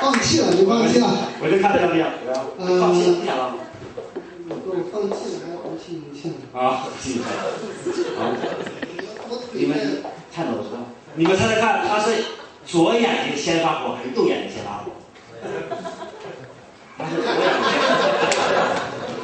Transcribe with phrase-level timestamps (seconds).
[0.00, 1.06] 放弃了，你放弃了。
[1.42, 2.06] 我就看这张面，
[2.80, 3.54] 放弃了，不想了。
[4.48, 4.54] 我
[4.90, 6.28] 放弃了，还要放弃一下。
[6.58, 7.20] 啊，继续。
[8.16, 8.18] 好。
[9.52, 10.02] 你们
[10.34, 10.78] 看懂了是吧？
[11.14, 12.24] 你们猜猜看，他是
[12.64, 14.92] 左眼睛先发火还是右眼睛先发火？
[16.96, 17.60] 他是左眼睛。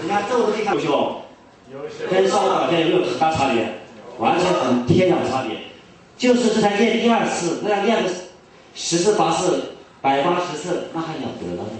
[0.02, 1.22] 你看这个非常优秀，
[2.11, 3.80] 跟上午表现有没有很大差别？
[4.18, 5.58] 完全很天壤差别。
[6.18, 8.11] 就是这台练第二次，那要练个
[8.74, 11.71] 十次八次、百八十次，那还了得了呢？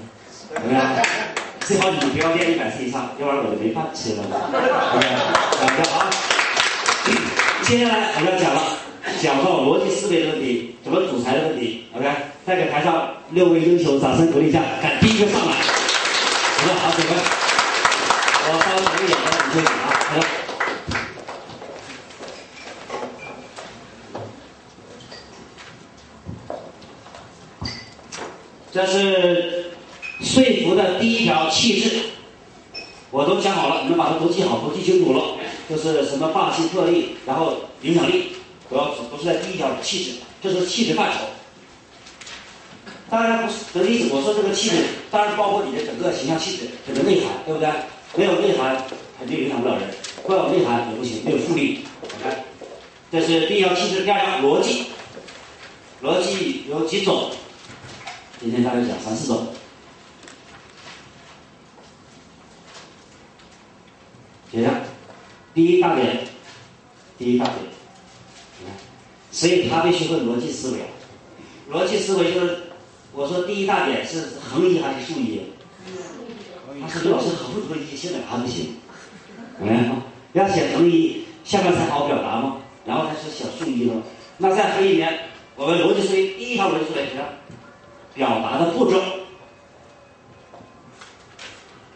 [0.55, 0.83] 怎么样？
[1.61, 4.23] 最好你不要练一百次以上，要不然我就没饭吃了。
[4.25, 5.07] OK，
[5.61, 6.07] 大家好。
[7.63, 8.63] 接下来我们要讲了，
[9.21, 11.87] 讲到逻辑思维的问题，怎么组材的问题。
[11.95, 12.09] OK，
[12.47, 15.53] 再给台上六位英雄掌声鼓励一下，看第一个上来。
[15.53, 17.13] 好的，好，准备。
[18.49, 20.27] 我稍微长一点的，你休息啊，好的。
[28.77, 29.71] 这是
[30.21, 31.91] 说服的第一条气质，
[33.11, 35.39] 我都讲好了，你们把它都记好，都记清楚了。
[35.67, 38.33] 就是什么霸气、特力，然后影响力，
[38.69, 40.11] 主要都是在第一条气质，
[40.43, 41.21] 这是气质范畴。
[43.09, 44.77] 当然不是的意思，我说这个气质，
[45.11, 47.71] 当然包括你的整个形象气质，整个内涵，对不对？
[48.15, 48.77] 没有内涵，
[49.19, 49.89] 肯定影响不了人。
[50.23, 51.81] 光有内涵也不行，没有复利。
[52.03, 52.37] OK，
[53.11, 54.05] 这是第一条气质。
[54.05, 54.89] 第二条逻辑，
[56.03, 57.31] 逻辑有几种？
[58.39, 59.47] 今天大概讲三四种。
[64.53, 64.71] 写下，
[65.55, 66.27] 第一大点，
[67.19, 67.57] 第一大点，
[69.33, 70.81] 所以他必须会逻辑思维。
[71.73, 72.59] 逻辑思维就是，
[73.13, 75.41] 我说第一大点是横一还是竖一？
[76.89, 78.77] 他说老师横不可以，现在还不行。
[79.61, 80.01] 嗯，
[80.35, 82.59] 要写横一，下面才好表达吗？
[82.85, 83.95] 然后才是小竖一了。
[84.39, 87.13] 那在横里面，我们逻辑思维第一条逻辑思维是。
[88.17, 88.99] 表达的步骤，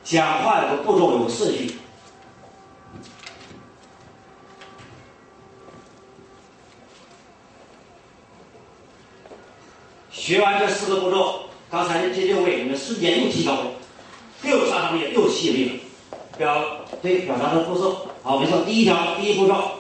[0.04, 1.76] 讲话的步骤，有个顺序。
[10.10, 13.66] 学完这四个步骤，刚才这六位你们瞬间又提高了，
[14.42, 15.80] 又有杀伤力，又吸引力了。
[16.36, 18.60] 表对表达的步骤，好，没错。
[18.66, 19.70] 第一条，第一步骤，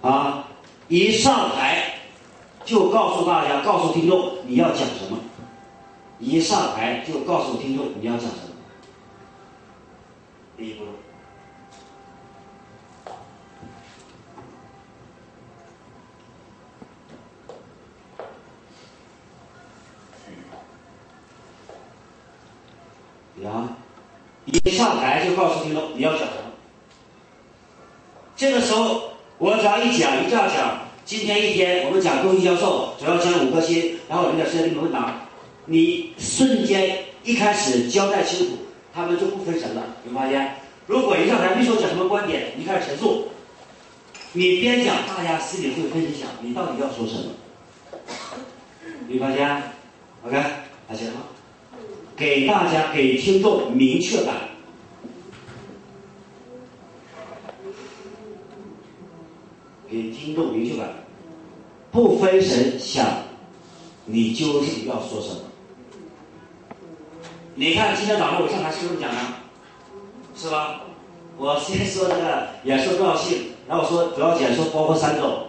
[0.00, 0.48] 啊，
[0.88, 1.97] 一上台。
[2.68, 5.16] 就告诉大家，告诉听众你要讲什么。
[6.18, 8.42] 一上台就告诉听众你要讲什么。
[10.54, 10.90] 第一步骤，
[23.44, 23.70] 呀，
[24.44, 26.32] 一上台就告诉听众你要讲什么。
[28.36, 30.87] 这个时候，我只要一讲，一这样讲。
[31.08, 35.26] 今天一天，我们讲公益销售，主要讲五颗星，然后留点时间给你们问答。
[35.64, 38.58] 你瞬间一开始交代清楚，
[38.92, 39.82] 他们就不分神了。
[40.06, 40.56] 有发现？
[40.86, 43.28] 如果一上台没说讲什么观点，你开始陈述，
[44.34, 47.30] 你边讲，大家心里会分析想，你到底要说什么？
[49.08, 49.62] 有发现
[50.26, 50.36] ？OK，
[50.86, 51.22] 发现吗？
[52.18, 54.34] 给大家给听众明确感。
[59.90, 60.86] 给听众明确感，
[61.90, 63.06] 不分神想，
[64.04, 65.40] 你究竟要说什么？
[67.54, 69.16] 你看今天早上我上台是不是讲的？
[70.36, 70.82] 是吧？
[71.38, 75.44] 我先说这个演说重要性，然后说主要演说包括三种，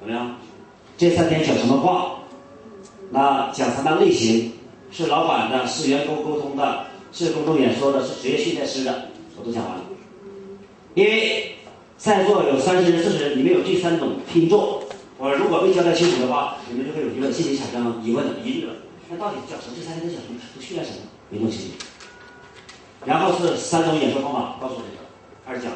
[0.00, 0.36] 怎么样？
[0.96, 2.16] 这三天讲什么话？
[3.10, 4.54] 那讲三大类型，
[4.90, 9.84] 是老板的，是员工沟通的，是公众演说的，是职业训练师的，我都讲完了，
[10.94, 11.47] 因为。
[12.08, 14.80] 在座有三十人、四十人，你们有这三种听众。
[15.18, 18.72] 我如果没交代清楚的话，你们就会有疑问，心里产生疑问、疑虑了。
[19.10, 19.76] 那到底讲什么？
[19.76, 20.40] 这三天都讲什么？
[20.56, 21.04] 都训练什么？
[21.28, 21.84] 没弄清楚。
[23.04, 25.04] 然后是三种演说方法，告诉你们，
[25.44, 25.70] 开始讲。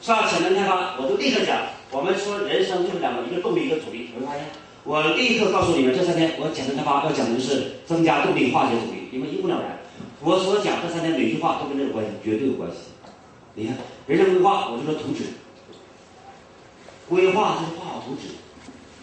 [0.00, 1.58] 上潜能开发，我就立刻讲。
[1.90, 4.14] 我们说人生就是两个，一个动力，一个阻力。
[4.14, 4.46] 有没有发现？
[4.84, 9.82] 我立刻告诉你们，这三天我潜能开发要讲的就是增加动力，化解阻力，你们一目了然。
[10.22, 12.94] 我所讲这三天每句话都跟这个关系，绝对有关系。
[13.56, 13.74] 你看，
[14.06, 15.42] 人生规划，我就说图纸。
[17.08, 18.28] 规划就是画好图纸，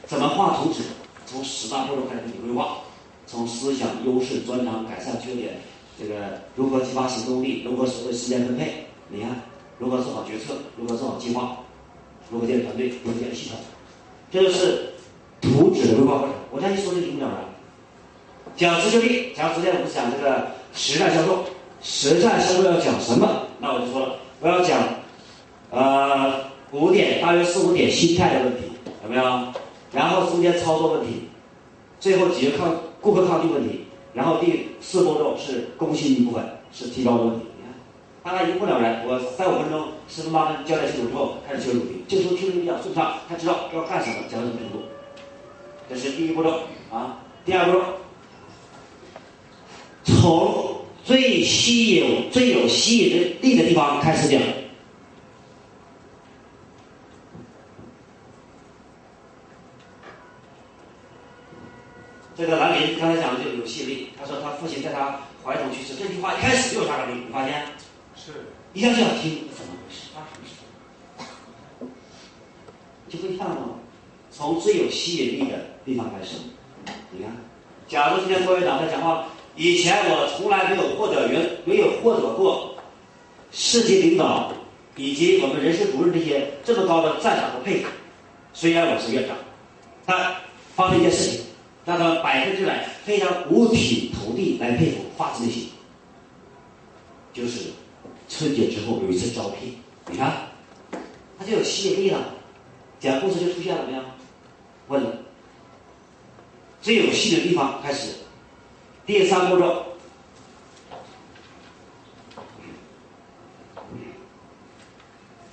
[0.07, 0.81] 怎么画图纸？
[1.25, 2.79] 从十大步骤开始给你规划，
[3.25, 5.61] 从思想、优势、专长、改善缺点，
[5.97, 8.87] 这个如何激发行动力，如何实现时间分配？
[9.07, 9.29] 你看，
[9.79, 11.59] 如何做好决策，如何做好计划，
[12.29, 13.57] 如何建立团队，如何建立系统，
[14.29, 14.93] 这就是
[15.39, 16.35] 图纸的规划过程。
[16.51, 17.45] 我这样一说就听不了了。
[18.57, 21.45] 讲执行力，讲昨天我们讲这个实战销售，
[21.81, 23.47] 实战销售要讲什么？
[23.59, 24.79] 那我就说了，我要讲，
[25.69, 26.50] 呃。
[26.71, 28.63] 五点，大约四五点心态的问题
[29.03, 29.23] 有没有？
[29.91, 31.23] 然后中间操作问题，
[31.99, 33.81] 最后几个抗顾客抗拒问题，
[34.13, 37.45] 然后第四步骤是攻心一部分，是提高的问题。
[37.57, 37.73] 你看，
[38.23, 44.85] 大概一目了然，我三五分钟、十分八分交代清楚之后，开始学主题，这时候听力比较顺畅，他知道要干什么，讲什么程度。
[45.89, 47.83] 这是第一步骤啊，第二步骤，
[50.05, 54.41] 从最吸引、最有吸引力的地方开始讲。
[62.41, 64.09] 这个兰陵刚才讲的就有吸引力。
[64.19, 67.65] 他说他父亲在他怀中去世，这句话一开始就有杀伤力，你发现？
[68.15, 68.31] 是。
[68.73, 71.85] 一下就想听怎么回事，发生什么事？
[73.15, 73.77] 就会看到，
[74.31, 76.37] 从最有吸引力的地方开始。
[77.11, 77.31] 你看，
[77.87, 82.73] 假如今天郭院长在讲话，以前我从来没有获得原没有获得过
[83.51, 84.51] 市级领导
[84.95, 87.91] 以及我们人事主任这些这么高的赞赏和配合。
[88.51, 89.37] 虽然我是院长，
[90.07, 90.37] 但
[90.75, 91.41] 发生一件事情。
[91.85, 95.69] 让他百分之百非常五体投地来佩服，发自内心。
[97.33, 97.71] 就是
[98.27, 99.77] 春节之后有一次招聘，
[100.09, 100.47] 你看，
[101.39, 102.19] 他就有吸引力了，
[102.99, 104.03] 讲故事就出现了没有？
[104.87, 105.19] 问了，
[106.81, 108.15] 最有戏的地方开始，
[109.05, 109.85] 第三步骤，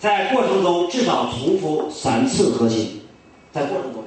[0.00, 3.02] 在过程中至少重复三次核心，
[3.52, 4.04] 在过程中。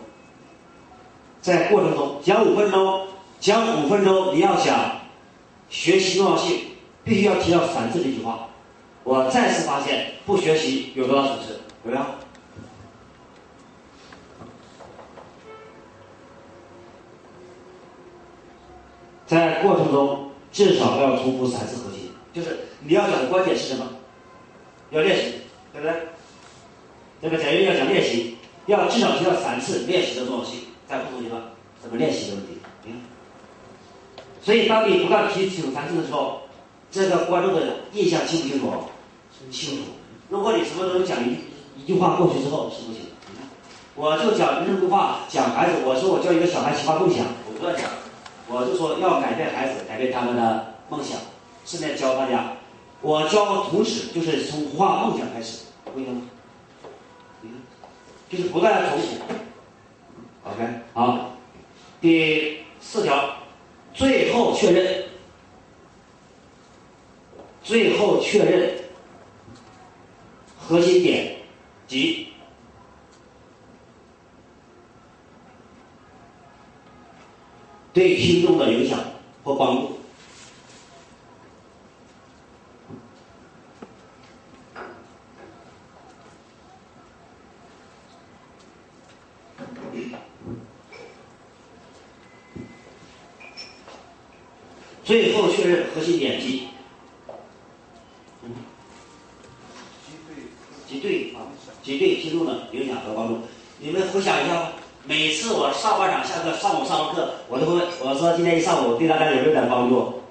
[1.41, 3.07] 在过程中讲五分钟，
[3.39, 5.01] 讲五分钟，你要想
[5.69, 6.67] 学习重要性，
[7.03, 8.47] 必须要提到三次这句话。
[9.03, 11.53] 我再次发现，不学习有多大损失？
[11.83, 12.05] 有没有？
[19.25, 23.87] 在过程中至少要重复三次核心，就是你要讲的关键是什么？
[24.91, 25.35] 要练习，
[25.73, 25.95] 对不对？
[27.21, 30.59] 这个讲员要讲练习，要至少提到三次练习的重要性。
[30.91, 31.41] 在不同地方
[31.81, 33.01] 怎么练习的问题，嗯，
[34.43, 36.41] 所以当你不断提醒三次的时候，
[36.91, 37.61] 这个观众的
[37.93, 38.73] 印象清不清楚？
[39.49, 39.83] 清楚。
[40.27, 41.37] 如果你什么都讲一
[41.77, 43.03] 一句话过去之后是不行。
[43.27, 43.47] 你看，
[43.95, 47.85] 我就讲人生规划，讲孩子，我说我教一个小孩启发梦想，我不断讲，
[48.49, 51.17] 我就说要改变孩子，改变他们的梦想，
[51.65, 52.51] 顺便教大家，
[53.01, 56.21] 我教同时就是从画梦想开始，不一样吗？
[57.39, 57.57] 你看，
[58.29, 59.07] 就是不断的重复。
[60.43, 61.37] OK，好，
[62.01, 63.35] 第四条，
[63.93, 65.05] 最后确认，
[67.61, 68.79] 最后确认
[70.59, 71.35] 核心点
[71.87, 72.29] 及
[77.93, 78.99] 对听众的影响
[79.43, 79.97] 或帮助。
[95.03, 96.69] 最后确认核心点击，
[100.87, 101.51] 击对，击对啊，
[101.83, 103.41] 击对听众的影响和帮助。
[103.79, 104.71] 你们回想一下，
[105.03, 110.21] 每次我上半场下课，上午上完课，我都会我说今天一上午对大家有没有点帮助？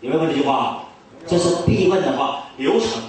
[0.00, 0.84] 有没有问这句话？
[1.26, 3.00] 这是必问的话，流程。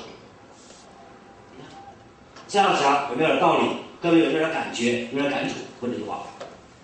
[2.48, 3.66] 这样讲有没有点道理？
[4.02, 5.08] 各位有没有点感觉？
[5.12, 5.56] 有点感触？
[5.82, 6.24] 问这句话。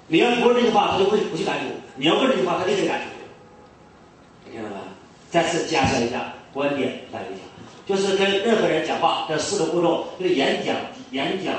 [0.07, 4.51] 你要不问这句话，他就会不去感触；你要问这句话，他就会感触。
[4.51, 4.75] 听到没？
[5.29, 7.45] 再次加强一下观点来影响，
[7.85, 10.75] 就是跟任何人讲话这四个步骤，这个演讲
[11.11, 11.53] 演讲，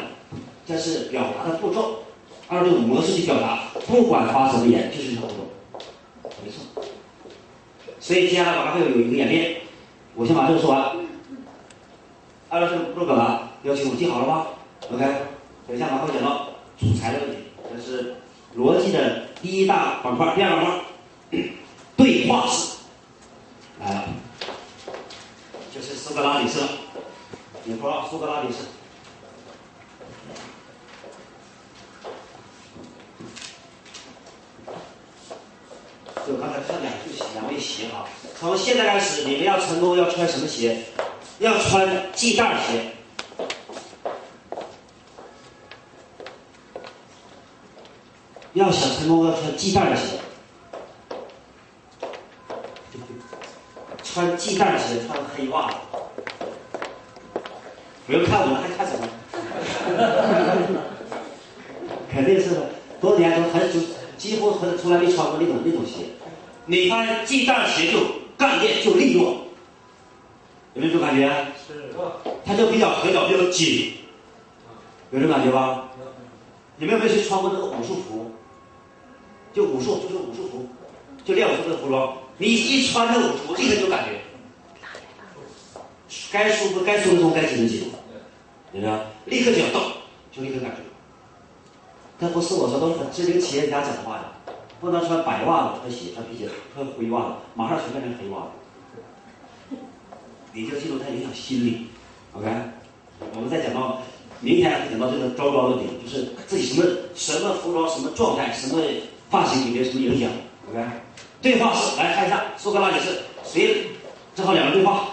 [0.66, 2.00] 这是表达的步骤，
[2.48, 6.82] 按照这种模式去表达，不管发什么言，就是这个步骤，没错。
[8.10, 9.60] 所以接下来马上会有一个演练，
[10.16, 10.96] 我先把这个说完。
[12.48, 14.46] 按照这个步骤表达，要求，记好了吗
[14.92, 15.04] ？OK，
[15.68, 17.36] 等一下马上会讲到主材的问题，
[17.72, 18.16] 这是
[18.58, 20.80] 逻辑的第一大板块，第二板块，
[21.96, 22.78] 对话式。
[23.78, 24.08] 来了，
[25.72, 26.68] 就是苏格拉底式了。
[27.62, 28.64] 你说苏格拉底式，
[36.32, 38.06] 我刚才看两句两位鞋哈，
[38.38, 40.84] 从现在开始，你们要成功要穿什么鞋？
[41.38, 42.92] 要穿系带鞋。
[48.52, 50.18] 要想成功，要穿系带鞋。
[54.02, 55.76] 穿系带鞋，穿黑袜子，
[58.06, 59.06] 不用看我们，还看什么？
[62.12, 62.69] 肯定是的
[64.60, 66.04] 几乎很从来没穿过那种那种鞋。
[66.66, 67.98] 你看系带鞋就
[68.36, 69.46] 干练就利落，
[70.74, 71.26] 有没有这种感觉？
[71.66, 71.90] 是。
[72.44, 73.94] 它就比较合脚，比较紧，
[75.10, 75.88] 有这种感觉吧？
[76.76, 78.30] 你们有没有去穿过那个武术服？
[79.52, 80.68] 就武术，就是武术服，
[81.24, 84.20] 就练武术的服装，你一穿着我，我立刻就感觉，
[86.30, 87.90] 该舒服该松的松，该紧的紧，
[88.72, 89.00] 明白吗？
[89.24, 89.82] 立刻就要动，
[90.30, 90.76] 就立刻感觉。
[92.20, 94.32] 这不是我说，都是这些企业家讲的话呀。
[94.80, 99.76] 不能穿白袜子的鞋，穿皮鞋，穿灰袜子，马上全变成黑袜子。
[100.52, 101.86] 你就记住它影响心理
[102.32, 102.48] ，OK？
[103.34, 104.00] 我们再讲到
[104.40, 108.82] 明天还会讲到这个糟糕的点，就是自己什么什么服装、什么状态、什么
[109.28, 110.30] 发型给别人什么影响
[110.68, 110.82] ，OK？
[111.42, 113.86] 对话式来看一下，苏格拉底是谁？
[114.34, 115.08] 正好两个对话，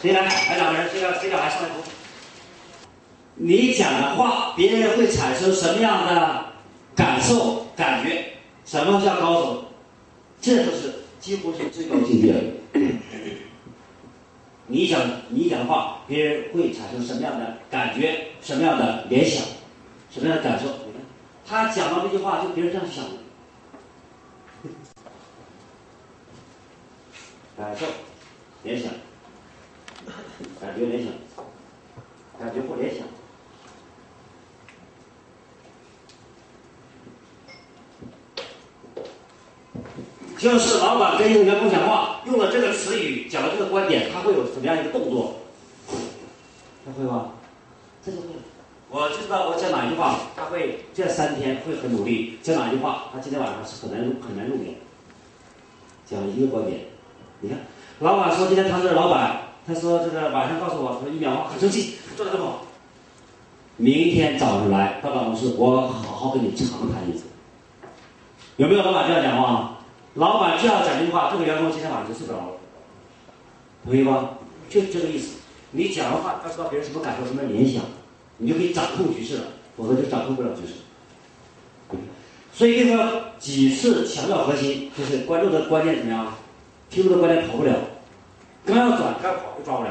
[0.00, 0.22] 谁来？
[0.22, 1.74] 来两个人，谁来谁俩来上来读？
[3.34, 6.44] 你讲的话，别人会产生什么样的
[6.94, 8.37] 感受、感觉？
[8.68, 9.64] 什么叫高手？
[10.42, 12.42] 这就是几乎是最高境界了。
[14.66, 18.32] 你讲你讲的话，别人会产生什么样的感觉？
[18.42, 19.42] 什么样的联想？
[20.10, 20.66] 什么样的感受？
[20.66, 21.00] 你看，
[21.46, 23.10] 他讲到这句话，就别人这样想的。
[27.56, 27.86] 感受、
[28.64, 28.92] 联想、
[30.60, 31.12] 感觉、联想、
[32.38, 33.06] 感觉或联想。
[40.38, 45.34] 就是老板跟员工讲话，用了这个词语，讲了这个观点，他会有什么样一个动作？
[46.86, 47.32] 他会吗？
[48.04, 48.28] 这就会。
[48.90, 52.38] 我就知道我讲哪一句话，他会这三天会很努力。
[52.40, 54.76] 讲哪一句话，他今天晚上是很难很难入眠。
[56.06, 56.82] 讲一个观点，
[57.40, 57.58] 你看，
[57.98, 62.62] 老板说今天他是老板，他说这个晚上告诉我，说一秒钟很生气，做的这么好。
[63.76, 67.24] 明天早上来到办公室，我好好跟你长谈一次。
[68.56, 69.77] 有没有老板这样讲话？
[70.14, 72.46] 老板这样讲这句话，这个员工今天晚上就睡不着了，
[73.84, 74.30] 同意吗？
[74.68, 75.36] 就这个意思。
[75.70, 77.82] 你讲的话，要知道别人什么感受、什么联想，
[78.38, 79.42] 你就可以掌控局势了，
[79.76, 80.74] 否则就掌控不了局势。
[82.52, 86.34] 所以这个几次强调核心，就是观众的观念怎么样？
[86.90, 87.74] 听众的观念跑不了，
[88.64, 89.90] 刚要转，刚跑就抓不了。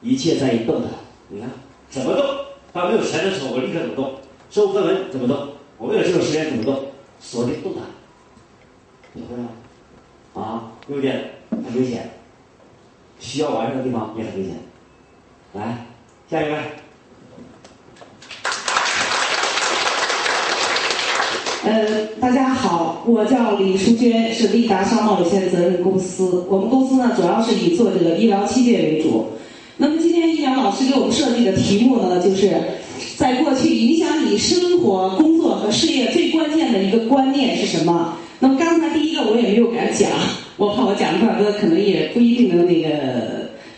[0.00, 0.88] 一切在于动态。
[1.28, 1.50] 你看
[1.90, 2.24] 怎么动？
[2.72, 4.14] 当没有钱的时候，我立刻怎么动？
[4.50, 5.50] 收分文怎么动？
[5.78, 6.86] 我没有这个时间怎么动？
[7.20, 7.80] 锁定动态。
[9.16, 9.48] 你会吗？
[10.34, 12.10] 啊，有点很危险，
[13.20, 14.56] 需要完善的地方也很危险。
[15.52, 15.86] 来，
[16.28, 16.58] 下一位。
[21.62, 26.44] 呃，大家好，我叫李淑娟，是利达商贸有限责任公司。
[26.48, 29.26] 我们公司呢，主要是以做这个医疗器械为主。
[29.76, 32.60] 那么今天易阳老师给我们设计的题目呢，就是
[33.16, 38.16] 在过去影响你生活、工作和事业最关键的一个观念是什么？
[38.44, 40.06] 那么刚才第一个我也没有敢讲，
[40.58, 42.90] 我怕我讲出来的可能也不一定能那个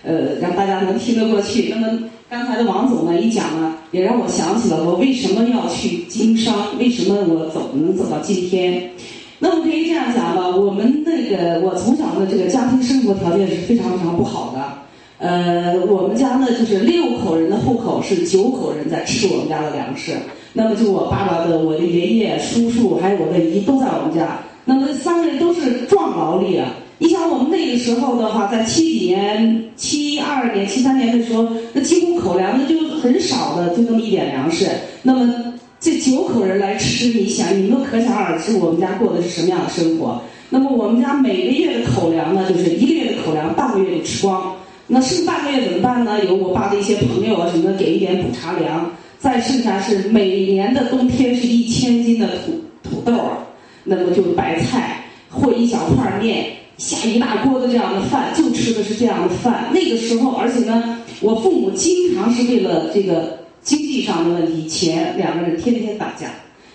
[0.02, 1.68] 呃让大家能听得过去。
[1.70, 1.96] 那么
[2.28, 8.90] 刚才的王总呢一讲呢，也让我想起了我为什么要去经商，为什么我走能走到今天。
[9.38, 15.24] 那么可以这样讲吧，我们那个我从小的这个家庭生活条件是非常非常不好的。
[15.24, 20.10] 呃，我们家呢就是六口人的户口是九口人在吃我们家的粮食。
[20.54, 24.40] 那么就我爸爸的、我的爷爷、叔叔还有我的姨都在我们家。
[24.68, 26.74] 那么三个人都是壮劳力啊！
[26.98, 34.66] 你想我们那个时候的话，在七几年、七二年、七三年的时候，那几乎口粮那就很少的，就那么一点粮食。
[35.02, 40.20] 那么这九口人来吃，你想，你们可想而知我们家过的是什么样的生活。
[40.50, 44.52] 那么我们家每个月的口粮呢，就是一个月的口粮，半个月就吃光。
[44.88, 46.24] 那剩半个月怎么办呢？
[46.24, 53.45] 有我爸的一些朋友啊什么的给一点补茶粮，再剩下是每年的冬天是一千斤的土土豆儿。
[53.86, 59.70] 那么就白菜和一小块面，下一大锅的这样的饭，就吃的是这样的饭。
[59.72, 66.26] 那个时候，而且呢，我父母经常是为了这个经济上的问题，钱两个人天天打架。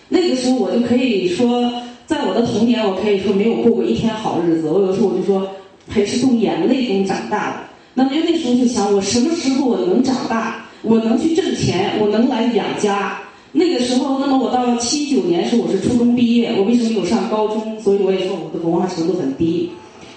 [0.09, 1.71] 那个时候，我就可以说，
[2.07, 4.69] 在我的童年，我可以说没有过过一天好日子。
[4.69, 5.47] 我有时候我就说，
[5.89, 7.57] 还是从眼泪中长大的。
[7.93, 10.65] 那么就那时候就想，我什么时候我能长大？
[10.81, 11.91] 我能去挣钱？
[11.99, 13.19] 我能来养家？
[13.53, 17.79] 那个时候，那么我到了七九年时，我是初中毕业，我为什么没有上高中？
[17.81, 19.69] 所以我也说我的文化程度很低，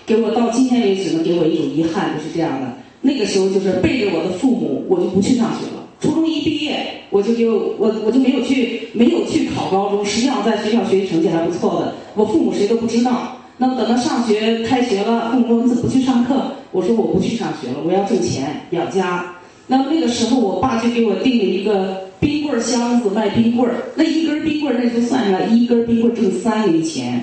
[0.06, 2.72] 给我到今天为止呢，给我一种遗憾，就是这样的。
[3.00, 5.82] 那个时候就是背着我的父母，我就不去上学了。
[6.00, 10.04] 初中一毕业，我就就我我就没有去没有去考高中。
[10.04, 13.36] 实际上在学校学习成绩还不错的，我父母谁都不知道。
[13.58, 16.52] 那么等到上学开学了，父母说你怎么不去上课？
[16.70, 19.34] 我说我不去上学了，我要挣钱养家。
[19.66, 22.03] 那么那个时候，我爸就给我定了一个。
[22.24, 27.22] 冰棍箱子卖冰棍儿，那一根冰棍儿那时候算下来，一根冰棍儿挣三厘钱。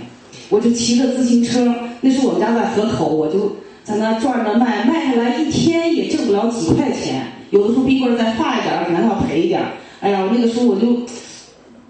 [0.50, 7.26] 我就骑着自行车，那时候我们家在河口，我就在那转着卖，卖下来一天也挣不了几块钱。
[7.50, 9.72] 有的时候冰棍儿再化一点儿，可能要赔一点儿。
[10.02, 11.02] 哎呀，我那个时候我就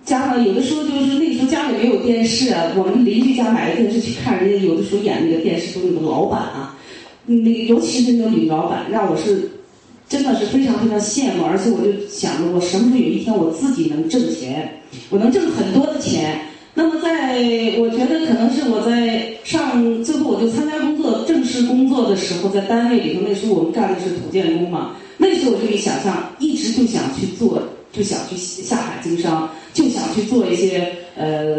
[0.05, 6.77] 加上有的时候就是那时候家里没有电视，我们邻居家买的电视去看人家，有的时候演那个电视都那个老板啊，
[7.25, 9.49] 那尤其是那个女老板，让我是
[10.11, 16.41] 真的是非常非常羡慕，而且我就想着我什么时候有一天我自己能挣钱，我能挣很多的钱。
[16.73, 17.37] 那么在
[17.79, 27.63] 我觉得可能是我在上最后我就参加工作正式工作的时候，在单位里头，那时候我们干的是土建工嘛，那时候我就一想象，一直就想去做，
[27.93, 31.55] 就想去下海经商，就想去做一些呃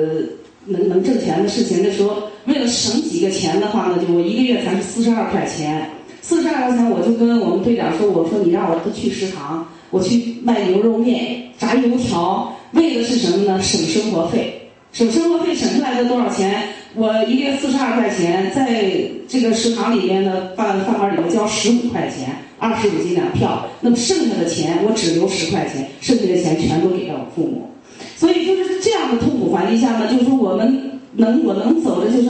[0.66, 1.82] 能能挣钱的事情。
[1.82, 5.88] 那时候为了省几个钱的话呢，就我一个月才是四十二块钱，
[6.22, 13.60] 四十二块钱我就跟我们队长说，我说你让我不去食堂，我去卖牛肉面、炸油条，为的是什么呢？
[13.60, 14.58] 省生活费。
[14.92, 16.62] 省生活费省下来的多少钱？
[16.94, 18.84] 我一个月四十二块钱，在
[19.26, 23.66] 这个食堂里面的饭饭馆里面交十五块钱，二十五斤两票。
[23.80, 27.68] 那么剩下的钱我只留十块钱，剩下的钱全都给了我父母。
[28.16, 32.28] 所以就是这样的痛苦环境下呢，就是说我们能我能走的，就是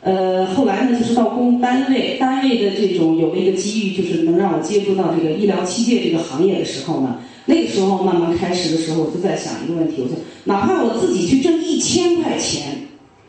[0.00, 7.18] 呃后来呢，就是到工单位单位的这种有了一个机遇，就是能让我接触到这个医疗器械这个行业的时候呢。
[7.46, 12.76] 那个时候慢慢开始的时候，我就在想一个问题：我说，哪怕我自己去挣一千块钱，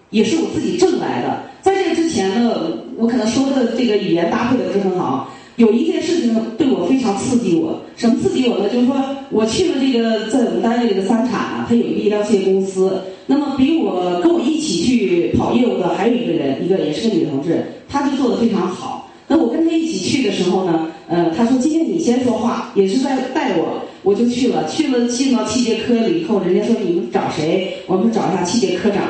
[0.09, 1.43] 也是我自己挣来的。
[1.61, 2.53] 在这之前呢，
[2.97, 5.33] 我可能说的这个语言搭配的不是很好。
[5.59, 7.81] 有一件事情，对我非常刺激我。
[7.97, 8.69] 什么刺激我呢？
[8.69, 8.95] 就是说，
[9.29, 13.01] 我去了这个在我们单位这个三产啊，它有一个医疗器械公司。
[13.25, 19.11] 那么比我跟我一起去跑业务的还有一个人，一个也是个女同志，她就做的非常好。
[19.27, 23.81] 那我跟她一起去的时候呢，呃，她说今天你先说话，也是在带我。
[24.01, 27.73] 我就去了，去了进到器械科里以后，人家说你们找谁？
[27.85, 29.03] 我们找一下器械科长。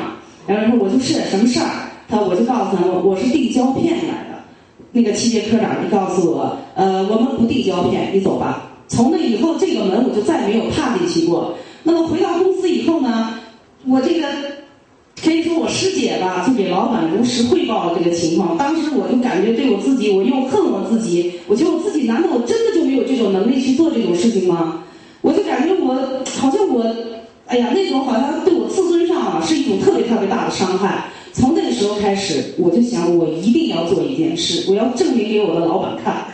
[0.48, 1.70] 然后说我就是什么事儿？
[2.08, 4.39] 他我就告诉他我我是递胶片来的。
[4.92, 8.70] 那个器械科长就告诉我，呃，我们不递胶片，你走吧。
[8.88, 11.54] 从那以后，这个门我就再没有踏进去过。
[11.82, 13.34] 那么回到公司以后呢，
[13.86, 14.26] 我这个。
[15.22, 18.56] 可以说我师姐吧，就给老板如实汇报了这个情况。
[18.56, 21.32] 当时我就感觉对我自己，我又恨我自己。
[21.46, 24.82] 我觉得我自己，难道我真的就没有这种能力去做这种事情吗？
[25.20, 25.94] 我就感觉我
[26.40, 26.82] 好像我，
[27.46, 31.10] 哎呀，那种好像对我自尊上啊是一种特别特别大的伤害。
[31.32, 36.26] 从那个时候开始，我就想我一定要做一件事，我要证明给我的老板看。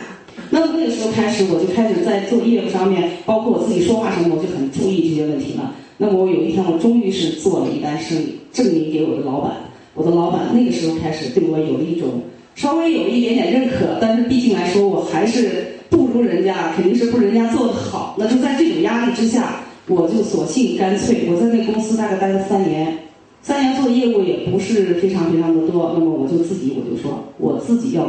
[0.49, 5.75] 那么那个时候开始，我就开始在做业务上面，包括我自己说话什么，我就很注意这些问题了。
[5.97, 9.53] 那么我有一天，我终于是做了一单生意，证明给我的老板。
[9.93, 12.21] 我的老板那个时候开始对我有了一种
[12.53, 18.15] 稍微有一点点认可，但是毕竟来说，我还是不如人家，肯定是不如人家做的好。
[18.17, 22.95] 那就在这种压力之下，我就索性干脆，我在那公司大概待了三年，
[23.41, 25.93] 三年做业务也不是非常非常的多。
[25.93, 28.03] 那么我就自己我就说，我自己要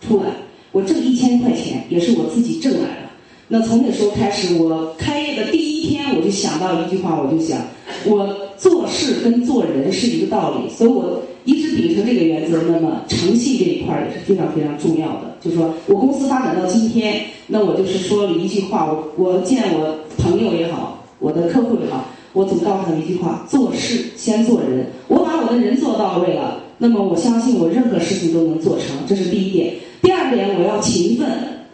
[0.00, 0.24] 出来，
[0.72, 3.08] 我挣一千块钱也是我自己挣来的。
[3.48, 7.58] 那从那时候开始，我开业的第一天，我就想到一句话，我就想，
[8.04, 8.28] 我
[8.58, 12.60] 做事跟做人是一个道理，所以我一直秉承这个原则。
[12.68, 15.34] 那么诚信这一块也是非常非常重要的。
[15.40, 22.04] 就说我公司发展到今天，那我就是说了一句话，我我见我朋友也好，我的客户也好，
[22.38, 24.86] 我总告诉他们一句话：做事先做人。
[25.08, 29.74] 我把我的人做到位了，那么我相信我任何事情都能做成，这是第一点。
[30.00, 31.26] 第二点，我要勤奋。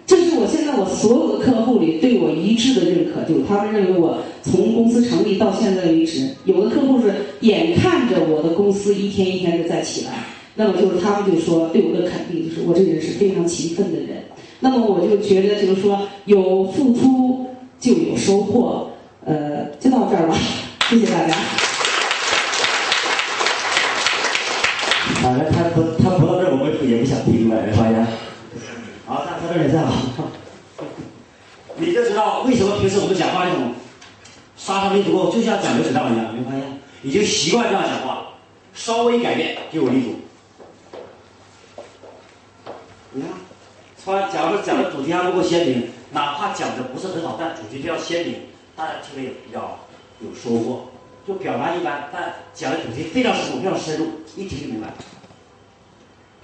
[0.07, 10.13] 这是我现在我所有的客户里对我一致的认可，就他们认为我从公司成立到现在为止，有的客户是眼看着我的公司一天一天的在起来，
[10.55, 14.25] 那么就是他们就说对我的肯定，就是我这个人是非常勤奋的人。
[14.61, 17.45] 那么我就觉得就是说有付出
[17.79, 18.89] 就有收获，
[19.27, 20.37] 呃，就到这儿吧，
[20.91, 21.35] 谢谢大家。
[25.23, 28.07] 反正，他不他不到这儿，我们也不想听了，发现。
[29.07, 29.93] 好，大家这里站好，
[31.77, 33.73] 你就知道为什么平时我们讲话那种
[34.57, 36.81] 杀伤力足够，就像讲流水账一样，没发现？
[37.01, 38.27] 你就习惯这样讲话，
[38.75, 40.21] 稍微改变就有力度。
[43.13, 43.31] 你看，
[44.05, 48.44] 他假如说讲的主题还不够鲜明，哪怕讲的不是很好，但主题就要鲜明，
[48.77, 49.79] 大家听了也比较
[50.21, 50.87] 有收获。
[51.27, 54.07] 就表达一般，但讲的主题非常深入，非常深入，
[54.37, 54.93] 一听就明白。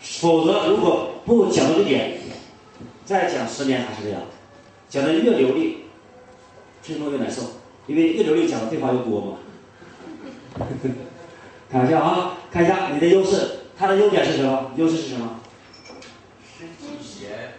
[0.00, 2.18] 否则，如果不讲到这点，
[3.04, 4.22] 再讲十年还是这样，
[4.88, 5.84] 讲的越流利，
[6.82, 7.42] 听众越难受，
[7.86, 9.36] 因为越流利讲的废话越多嘛。
[11.70, 14.72] 开玩笑啊，看一下你的优势，他的优点是什么？
[14.76, 15.40] 优势是什么？
[16.58, 17.52] 身体语言，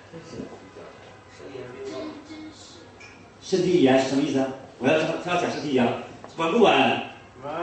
[3.44, 4.44] 身体语言是什么意思？
[4.82, 5.88] 我要他要讲身体语言，
[6.38, 6.74] 稳不稳？
[7.44, 7.54] 稳。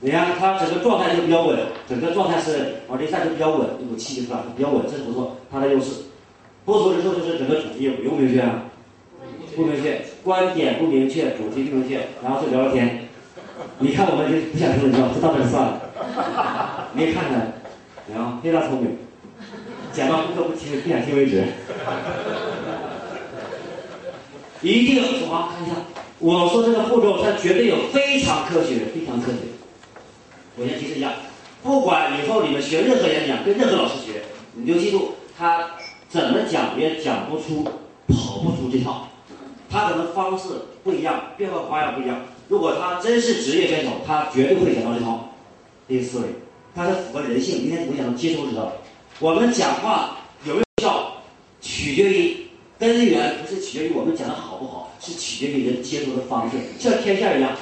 [0.00, 4.44] 你看他整个状态就比较稳，整个状态是往这一站就比较稳，一股气是吧？
[4.56, 6.02] 比较稳，这是不错，他的优势。
[6.64, 8.64] 不足之处就是整个主题不明确啊，
[9.56, 13.08] 不明确，观点不明确，主题不明确，然后就聊聊天，
[13.78, 16.90] 你看我们就不想听了，你知道，就到这儿算了。
[16.92, 18.98] 你也看看，啊，非常聪明，
[19.92, 21.44] 讲到不得不听，不想听为止。
[24.60, 25.48] 一定什么？
[25.52, 25.76] 看一下，
[26.22, 29.38] 我说这个步骤，它绝对有非常科学，非常科学。
[30.56, 31.14] 我先提示一下，
[31.64, 34.22] 不管以后你们学任何演讲，跟任何老师学，
[34.54, 35.70] 你就记住，他
[36.08, 37.64] 怎么讲也讲不出、
[38.06, 39.08] 跑不出这套。
[39.68, 40.50] 他可能方式
[40.84, 42.20] 不一样，变化花样不一样。
[42.48, 45.28] 如果他真是职业选手，他绝对会讲到这套
[45.88, 46.26] 这个思维，
[46.72, 47.62] 他是符合人性。
[47.62, 48.72] 明天我讲的接触知道，
[49.18, 51.14] 我们讲话有没有效，
[51.60, 52.36] 取决于
[52.78, 56.56] 根源，不是取决于我们讲的好不好，是取决于人接触的方式。
[56.78, 57.54] 像天线一样，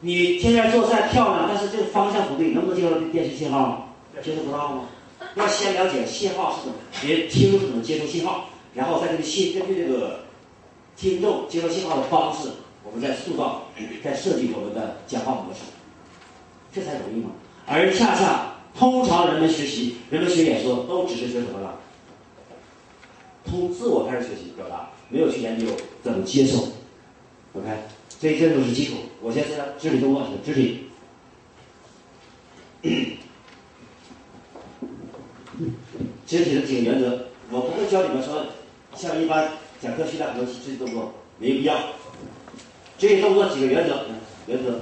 [0.00, 3.94] 你天线做再漂亮，但是这个方向不对，能不能接收电视信号？
[4.22, 4.88] 接触不到吗？
[5.36, 10.20] 要先了解信号是怎么，别听是怎么接收信号，然后再根据信根据这个。
[10.96, 12.48] 听众接收信号的方式，
[12.84, 13.64] 我们再塑造、
[14.00, 15.62] 再设计我们的讲话模式，
[16.72, 17.30] 这才容易嘛。
[17.66, 21.80] 而恰恰，通常人们学习、人们学演说，都只是学什么了？
[23.44, 25.66] 从自我开始学习表达，没有去研究
[26.02, 26.68] 怎么接受。
[27.52, 27.68] OK，
[28.08, 28.96] 所以这就是基础。
[29.20, 30.86] 我先说肢体动作是肢体，
[36.26, 38.46] 肢体的几个原则，我不会教你们说
[38.94, 39.52] 像一般。
[39.80, 41.76] 讲课训练很多肢体动作，没必要。
[42.96, 44.06] 肢体动作几个原则，
[44.46, 44.80] 原则。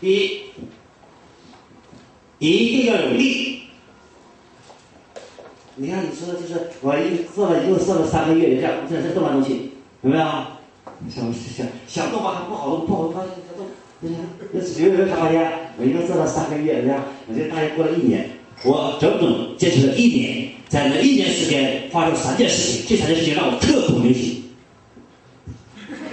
[0.00, 0.42] 第一，
[2.38, 3.63] 一定要有力。
[5.84, 10.24] 你看，你说的就是我一做了，又做了三个月，这样这这动来动去，有没有？
[11.10, 13.66] 想想想动吧，还不好动，不好动，想动，
[14.00, 14.16] 不行。
[14.50, 15.52] 那有没有发现？
[15.76, 18.30] 我一共做了三个月，这样，我就大约过了一年。
[18.62, 24.54] 我整整坚持了一年，在那一年时间发生三件事情，这三件事情让我刻骨铭心。
[25.86, 26.08] 是不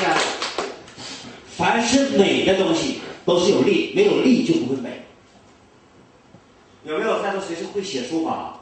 [0.00, 0.04] 是？
[1.56, 5.05] 凡是美的东西都是有利，没有利就不会美。
[7.46, 8.54] 谁是会写书法？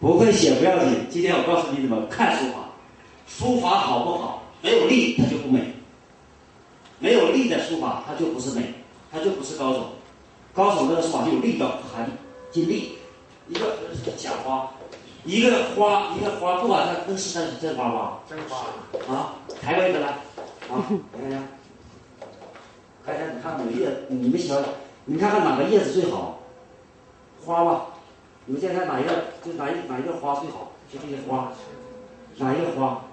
[0.00, 2.60] 不会写不要紧，今天我告诉你怎么看书法。
[3.28, 4.42] 书法好不好？
[4.62, 5.74] 没有力它就不美。
[6.98, 8.74] 没有力的书法，它就不是美，
[9.12, 9.90] 它就不是高手。
[10.54, 12.10] 高手那个书法就有力道，含
[12.50, 12.92] 金力。
[13.48, 13.76] 一个
[14.16, 14.70] 假花，
[15.24, 18.18] 一个花，一个花，不管它那是真是真花吗？
[18.28, 18.66] 真花。
[19.12, 20.08] 啊，抬过一个来，
[20.70, 21.48] 啊，你看看，
[23.04, 24.64] 看看你看哪个叶，你们喜欢，
[25.04, 26.39] 你看看哪个叶子最好？
[27.44, 27.86] 花吧，
[28.46, 30.72] 你们现在哪一个就哪一哪一个花最好？
[30.92, 31.52] 就这些花，
[32.36, 33.04] 哪一个花？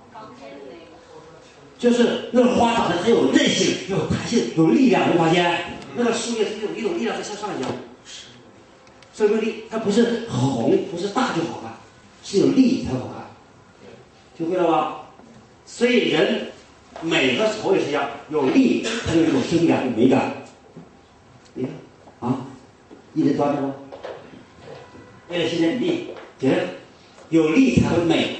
[1.78, 5.74] 就是那个花长得很有韧性、有弹性、有力量，没发现？
[5.96, 7.72] 那个树叶是有一种力量在向上扬，
[9.14, 11.74] 生命力，它不是红，不是大就好看，
[12.24, 13.28] 是有力才好看，
[14.38, 15.02] 学会了吧？
[15.66, 16.48] 所以人
[17.02, 20.34] 美和丑也是一样，有力它就有生命感、有美感。
[21.54, 21.72] 你看
[22.30, 22.46] 啊，
[23.14, 23.76] 一直端着吗？
[25.30, 26.10] 为了训练力，
[26.40, 26.64] 觉得
[27.30, 28.38] 有力才会美。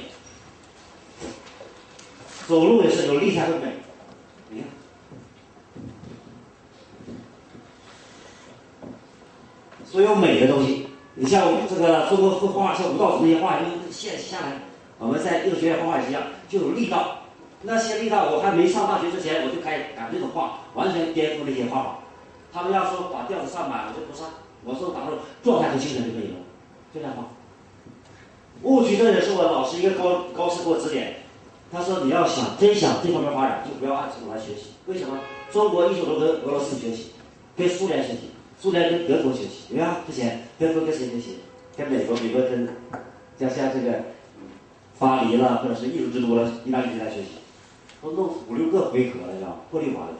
[2.46, 3.74] 走路也是有力才会美，
[4.48, 4.68] 你看，
[9.84, 14.62] 所有美的东西，你像这个中国绘画像吴道子那些画，用线下来，
[14.98, 17.18] 我们在艺术学院画画也是一样，就有力道。
[17.60, 21.98] 那些力道，我还没上大学之前，我就开始赶这种画，完全颠覆那些画法。
[22.50, 24.30] 他们要说把调子上满，我就不上。
[24.64, 26.36] 我说打入状态和精神就可以了，
[26.92, 27.24] 就这样画。
[28.62, 31.16] 误区这也是我老师一个高高师给我指点。
[31.70, 34.72] 他说：“你要想真想这方面发展，就不要按这种来学习。
[34.86, 35.18] 为什么？
[35.52, 37.10] 中国艺术都跟俄罗斯学习，
[37.56, 39.98] 跟苏联学习，苏联跟德国学习，对吧？
[40.06, 41.40] 之前德国跟谁学习？
[41.76, 42.66] 跟美国，美国跟
[43.38, 43.98] 像像这个
[44.98, 47.36] 巴黎了，或者是艺术之都了，意大利来学习，
[48.02, 49.56] 都弄五六个回合了，你知道吗？
[49.70, 50.12] 破绿化的，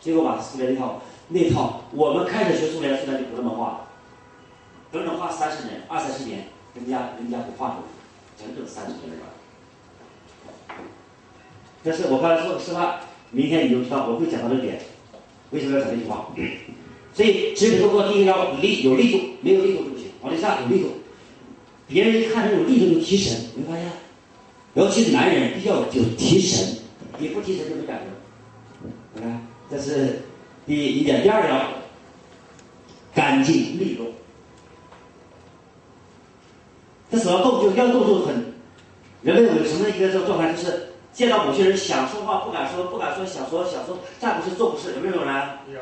[0.00, 3.85] 结果把苏联那套那套，我们开始学苏联，苏联就不那么画了，
[4.92, 7.82] 整整画三十年，二三十年，人家人家不画出来，
[8.38, 9.26] 整整三十年了。”
[11.84, 14.80] 但是我刚才说的示范，明天你就知道我会讲到这点，
[15.50, 16.28] 为什么要讲这句话？
[17.14, 20.08] 所以肢体动作第一个要力有力度，没有力度就不行。
[20.22, 20.88] 往这下有力度，
[21.86, 23.90] 别人一看这种力度就提神，没发现？
[24.74, 26.78] 尤其是男人必须要有提神，
[27.18, 28.90] 你不提神就没感觉。
[29.14, 30.22] 你看，这是
[30.66, 31.66] 第一点，第二点，
[33.14, 34.08] 干净利落。
[37.16, 38.52] 这手要动就要动就很，
[39.22, 40.92] 人们有什么一个这种状态就是。
[41.16, 45.32] 见到某些人想说话不敢说，不敢说想说想说，站不是坐不是，有没有人？
[45.72, 45.80] 有。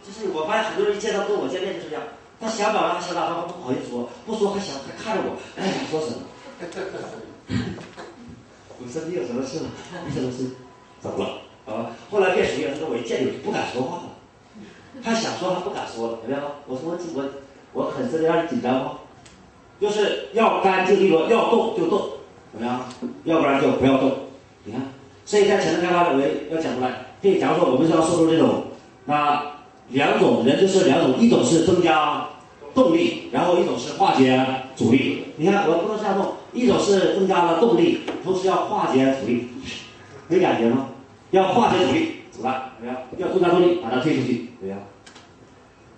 [0.00, 2.02] 就是我发现很多人一见到跟我见面就是这样，
[2.40, 6.24] 他想表达，想表达，他不好意思说，不说还想还看着我，哎，想说什么？
[8.80, 9.68] 我说你有什么事吗？
[10.08, 10.48] 你什么事？
[11.02, 11.36] 怎么了？
[11.70, 14.16] 啊，后来变熟了，他说我一见你不敢说话了，
[15.04, 16.40] 他想说他不敢说了，有没有？
[16.66, 17.28] 我说我我
[17.74, 18.92] 我很是让你紧张吗？
[19.80, 22.08] 就是要干净利落，要动就动，
[22.52, 22.80] 怎么样？
[23.24, 24.12] 要不然就不要动。
[24.64, 24.80] 你看，
[25.24, 27.06] 所以在潜能开发里，我要讲出来。
[27.22, 28.64] 可以，假如说我们是要说出这种，
[29.04, 29.42] 那
[29.88, 32.28] 两种人就是两种，一种是增加
[32.74, 34.44] 动力，然后一种是化解
[34.76, 35.24] 阻力。
[35.36, 39.48] 你看，我不能这样弄，一种是增加了动力，同时要化解阻力，
[40.28, 40.88] 没感觉吗？
[41.32, 42.70] 要化解阻力，怎么办？
[42.78, 43.02] 怎么样？
[43.18, 44.78] 要增加动力，把它推出去，怎么样？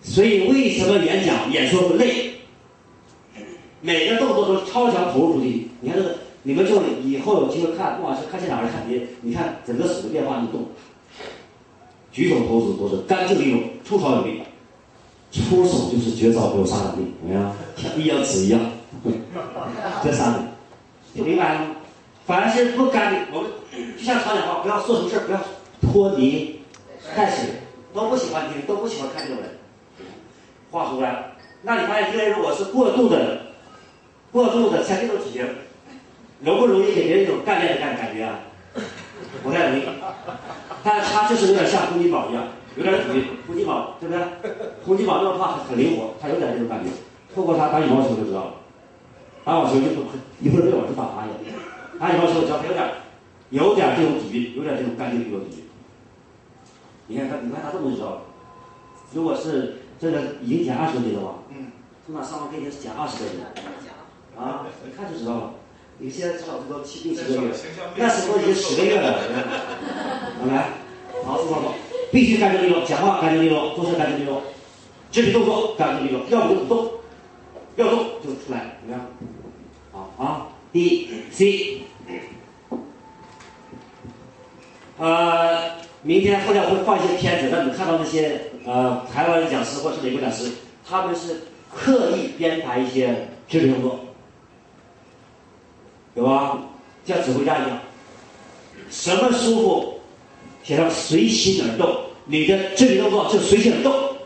[0.01, 2.38] 所以为什么演讲演说不累？
[3.81, 5.69] 每个动作都超强投入出去。
[5.81, 10.67] 你看这个，你们就以后有机会看，不管是看现场还是看别，你看整个手的变化，你动，
[12.11, 14.43] 举手投足都是干净利落，出手有力。
[15.31, 17.55] 出手就是绝招，没有杀伤力，怎么样？
[17.77, 18.61] 像一阳指一样，
[20.03, 20.39] 这三个，
[21.15, 21.67] 就明白了吗？
[22.27, 23.51] 凡是不干净，我们
[23.99, 25.39] 就像常讲话，不要做什么事不要
[25.83, 26.61] 拖泥
[27.15, 27.51] 带水，
[27.93, 29.51] 都不喜欢听，都不喜欢看这种人。
[30.71, 33.48] 话说回来，那你发现一个人如果是过度的。
[34.31, 35.47] 过度的像这种体型，
[36.41, 38.41] 容不容易给别人一种干练的感感觉啊？
[39.43, 39.83] 不太容易。
[40.85, 42.45] 但是他就是有点像洪金宝一样，
[42.77, 44.23] 有点属于洪金宝，对不对？
[44.85, 46.91] 洪金宝那么胖，很灵活，他有点这种感觉。
[47.35, 48.55] 透过他打羽毛球就知道了，
[49.45, 49.87] 打网球就
[50.41, 51.59] 一会儿被网球打他一样。
[51.99, 52.89] 打羽毛球只要他有点，
[53.51, 55.65] 有点这种底蕴，有点这种干练的这种底蕴。
[57.07, 58.21] 你看他，你看他动作就知道了。
[59.15, 61.39] 如果是这个已经减二十斤的话？
[61.51, 61.73] 嗯。
[62.07, 63.41] 从那上完已经减二十多斤。
[64.39, 65.55] 啊，一看就知道了。
[66.01, 67.53] 你现在至少知道七六七个月，
[67.97, 69.19] 那时候已经十个月了。
[70.49, 70.69] 来，
[71.25, 71.75] 好，四方走，
[72.13, 74.41] 必须干净利落，讲话干净利落，做事干净利落，
[75.11, 76.93] 肢体动作干净利落，要不就不动，
[77.75, 79.07] 要动就出来，怎么样？
[79.91, 81.83] 好啊，D C。
[84.99, 85.73] 呃，
[86.03, 90.53] 明天后天会放一些片子，让你们看到那些呃台湾讲师或是美国讲师，
[90.89, 91.43] 他们是
[91.75, 93.99] 刻意编排一些肢体动作。
[96.19, 96.59] 有吧？
[97.05, 97.79] 像指挥家一样，
[98.91, 100.01] 什么舒服，
[100.65, 104.17] 写上随心而动，你的肢体动作就随心而动，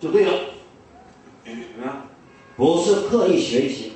[0.00, 0.32] 就对了。
[1.44, 2.06] 怎么样？
[2.56, 3.92] 不是刻意学习。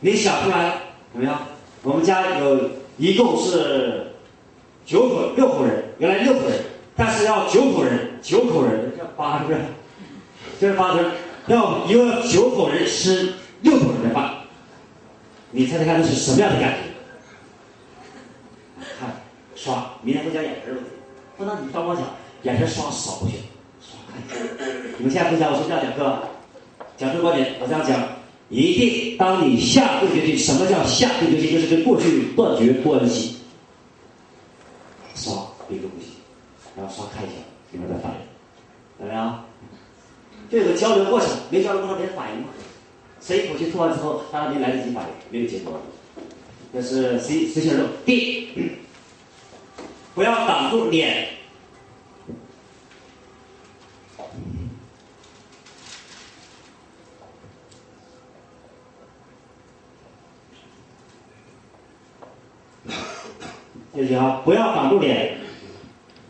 [0.00, 0.74] 你想出来了
[1.12, 1.46] 怎么样？
[1.82, 4.14] 我们家有一共是
[4.86, 6.58] 九口六口人，原来六口人，
[6.96, 9.60] 但是要九口人，九口人这八是不是？
[10.58, 11.04] 这是八分。
[11.50, 14.34] 要一个九口人吃六口人的饭，
[15.50, 16.80] 你猜猜看这是什么样的感觉？
[18.98, 19.10] 看
[19.54, 20.90] 刷，明天不讲眼神问题，
[21.36, 22.04] 不能你帮我讲，
[22.42, 23.36] 眼神刷少不行，
[23.80, 24.16] 刷看。
[24.98, 26.22] 你们现在不讲，我说这样讲课，
[26.96, 28.00] 讲这个观点，我这样讲，
[28.48, 31.52] 一定当你下定决心，什么叫下定决心？
[31.52, 33.38] 就是跟过去断绝关系。
[35.14, 35.34] 刷
[35.68, 36.12] 一个呼吸，
[36.76, 37.34] 然后刷看一下
[37.72, 38.18] 里面的反应，
[38.98, 39.44] 怎么样？
[40.50, 42.48] 就有个交流过程，没交流过程没反应吗？
[43.20, 45.80] 谁一口气吐完之后，大家没来得及反应，没有结果。
[46.72, 47.86] 这是 C 随心而动。
[48.04, 48.72] D，
[50.14, 51.28] 不要挡住脸。
[63.92, 64.40] 谢谢啊！
[64.44, 65.36] 不要挡住脸，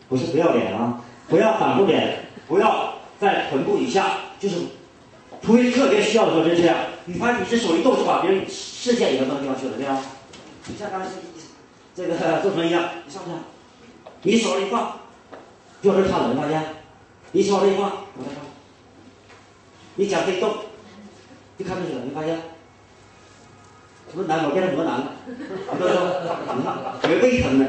[0.09, 1.01] 不是不要脸啊！
[1.29, 3.00] 不要挡住脸，不要。
[3.21, 4.55] 在臀部以下，就是
[5.43, 6.75] 除非特别需要的时候，就这样。
[7.05, 10.01] 你发现你这手一动，就把别人视线移到那个地方去了，对吧？
[10.65, 11.07] 你像刚才
[11.95, 13.39] 这个做成一样，你上不上？
[14.23, 14.99] 你手一放，
[15.83, 16.63] 就是看了，你发现？
[17.31, 18.41] 你手一放，我再看。
[19.95, 20.55] 你脚可以动，
[21.59, 22.39] 就看这去了，你发现？
[24.11, 25.13] 什么男我变成魔男了？
[25.27, 25.95] 你都说，
[27.03, 27.65] 觉胃疼呢？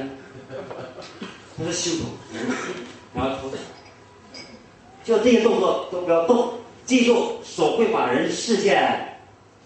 [1.58, 2.06] 他是胸口，
[3.14, 3.50] 然后头。
[5.12, 6.54] 就这些动作都不要动，
[6.86, 9.18] 记住手会把人视线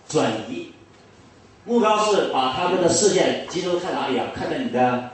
[0.09, 0.73] 转移，
[1.65, 4.27] 目标是把他们的视线集中看哪里啊？
[4.35, 5.11] 看在你的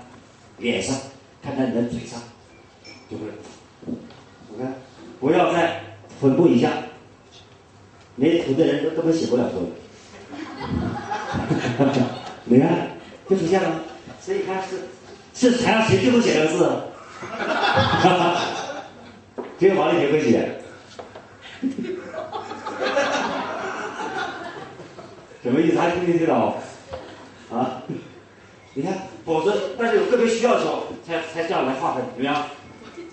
[0.57, 0.97] 脸上，
[1.43, 2.19] 看在你的嘴上，
[3.11, 3.35] 就不对？
[4.49, 4.75] 我看，
[5.21, 5.83] 不要在
[6.19, 6.71] 臀部以下，
[8.17, 9.71] 没图的人都根本写不了臀。
[12.45, 12.89] 你看，
[13.29, 13.83] 就出现了，
[14.19, 14.79] 所以你看是
[15.35, 16.71] 是台上谁最会写这个字？
[19.63, 20.59] 只有王丽杰会写，
[25.41, 25.79] 什么意思？
[25.79, 26.57] 还听没听懂？
[27.49, 27.81] 啊？
[28.75, 28.93] 你看，
[29.25, 32.45] 否则，但是有个别需要的时候，才才这样来划分，怎么样？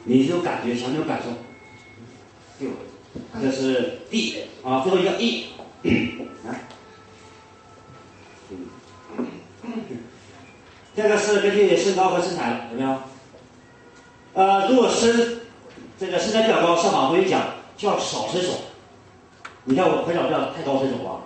[0.05, 1.29] 你就感觉想有感受。
[2.57, 2.71] 六，
[3.39, 5.49] 这是 D 啊，最后一个 E，
[6.45, 6.61] 来，
[10.97, 12.97] 这个是根据身高和身材了，有没有？
[14.33, 15.41] 呃，如果身
[15.99, 17.41] 这个身材比较高，上马会讲
[17.75, 18.53] 就要少伸手。
[19.65, 21.19] 你看我很少这样太高伸手吧？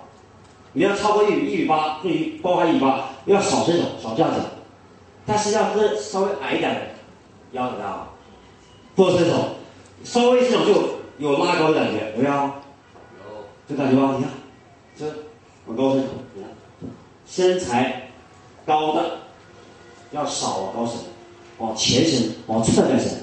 [0.74, 4.40] 你要超过一米一米八，对于包含一米八，要少伸手，少这样子。
[5.26, 6.82] 但是要跟稍微矮一点的，
[7.52, 8.08] 要怎么样？
[8.96, 9.36] 多伸手，
[10.04, 10.74] 稍微伸手就
[11.20, 12.34] 有拉高的感觉，有没有？
[12.34, 12.50] 有，
[13.70, 14.16] 这感觉吧？
[14.18, 14.32] 你看，
[14.98, 15.06] 这
[15.68, 16.50] 往高伸手，你看，
[17.28, 18.10] 身材
[18.66, 19.20] 高的
[20.12, 21.00] 要少往高伸，
[21.60, 23.23] 往前伸，往侧面伸。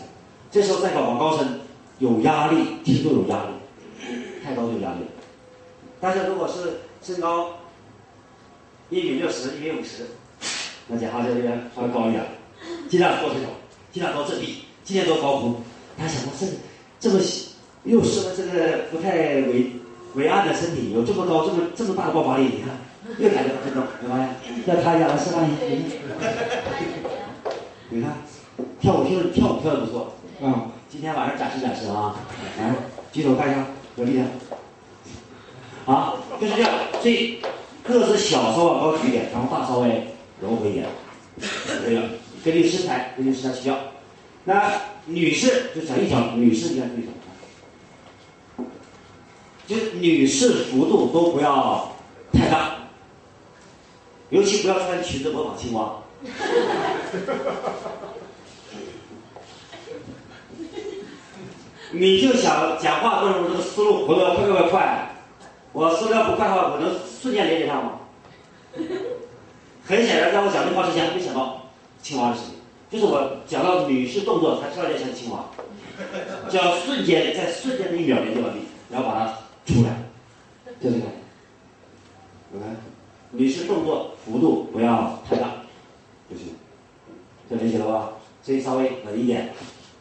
[0.50, 1.60] 这时候再搞往高伸，
[2.00, 3.50] 有压力，体重有压力，
[4.42, 4.98] 太高就有压力。
[6.00, 7.50] 但是如果是身高
[8.88, 10.06] 一米六十、一米五十，
[10.88, 12.24] 那讲话这边稍微高一点，
[12.88, 13.48] 尽量多伸手，
[13.92, 15.56] 尽量多振臂，尽量多高呼。
[15.96, 16.46] 他想说这
[16.98, 17.22] 这么
[17.84, 19.72] 又是这个不太伟
[20.14, 22.70] 伟岸的身体，有这么高这么这么大的爆发力，你看
[23.18, 24.34] 又感觉很重，没发现？
[24.66, 25.96] 要他一下来示范一下，
[27.90, 28.16] 你看
[28.80, 30.70] 跳舞跳跳舞跳的不错嗯！
[30.88, 32.16] 今天晚上展示展示啊，
[32.58, 32.74] 来
[33.12, 34.26] 举手看一下，有力量。
[35.84, 37.40] 啊，就是这样，所以
[37.84, 40.08] 个子小稍微高举一点，然后大稍微
[40.40, 40.86] 柔和一点，
[41.84, 42.02] 这个
[42.42, 43.78] 根据身材，根据身材需要。
[44.44, 44.72] 那
[45.04, 47.08] 女士就讲一讲，女士你看注意什
[48.56, 48.66] 么？
[49.66, 51.92] 就女士幅度都不要
[52.32, 52.76] 太大，
[54.30, 55.96] 尤其不要穿裙子模仿青蛙。
[61.92, 65.10] 你就想讲话过程中这个思路活得快快快快。
[65.72, 67.92] 我说要不快的话，我能瞬间连接上吗？
[69.84, 71.66] 很显然，在我讲这话之前，没想到
[72.02, 72.54] 青蛙的事情。
[72.90, 75.44] 就是我讲到女士动作，才突然间想青蛙，
[76.48, 79.26] 就要瞬间在瞬间的一秒连接完毕，然后把它
[79.64, 80.02] 出来，
[80.80, 81.04] 就这个。
[82.54, 82.66] 来，
[83.30, 85.46] 女士动作幅度不要太大
[86.28, 86.54] 就行，
[87.48, 88.10] 这理解了吧？
[88.42, 89.50] 所以稍微稳一点，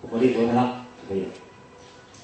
[0.10, 0.64] 活力不要太大
[1.02, 1.28] 就可以了。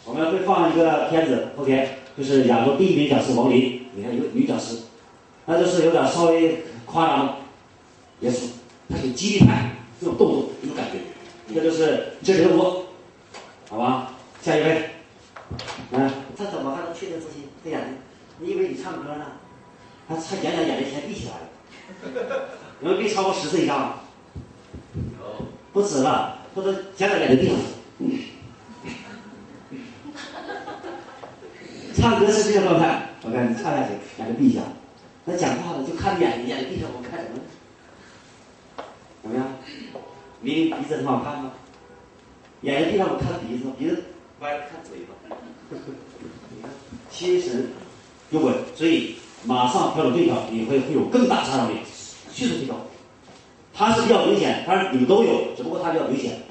[0.06, 1.90] 我们会放一个片子，，OK，。
[2.18, 4.78] 就是亚洲第一名讲师王林，你看一个女讲师，
[5.46, 7.38] 那就是有点稍微夸张，
[8.22, 8.48] 也是，
[8.90, 11.00] 他是激励派这种动作，这种感觉，
[11.54, 12.86] 这就是这人物，
[13.68, 14.14] 好吧？
[14.42, 14.92] 下一位，
[15.92, 17.98] 嗯，他怎么还能确定自己的眼睛？
[18.40, 19.26] 你以为你唱歌呢？
[20.08, 22.48] 他他演讲眼睛全闭起来了，
[22.80, 24.00] 有没有闭超过十次以上？
[24.96, 27.58] 有，不止了，或者讲讲眼睛闭上。
[32.06, 34.62] 唱歌是这个状态，我看你唱下去，眼睛闭下。
[35.24, 37.40] 那讲话呢，就看眼睛，眼睛闭上，我看什么？
[39.24, 39.48] 怎么样？
[40.40, 41.54] 明明鼻子很好看吗？
[42.62, 44.04] 眼睛闭上，我看鼻子，鼻子
[44.42, 45.36] 歪看嘴巴。
[45.72, 46.70] 你看，
[47.10, 47.70] 心神
[48.30, 51.78] 又稳，所以马上调整对调，你会会有更大杀伤力，
[52.32, 52.76] 迅速提高。
[53.74, 56.44] 他是比较明显，当然你们都有，只不过他比较明显，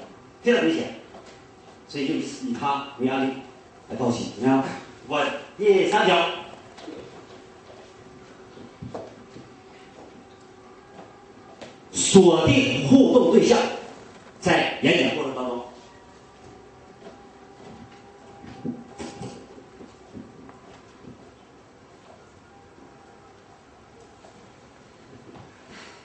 [0.43, 0.95] 非常明显，
[1.87, 3.31] 所以就以他为案例
[3.89, 4.61] 来报喜，怎么样？
[5.07, 5.23] 稳，
[5.57, 6.29] 第三条，
[11.93, 13.57] 锁定互动对象，
[14.41, 15.63] 在演讲过程当中，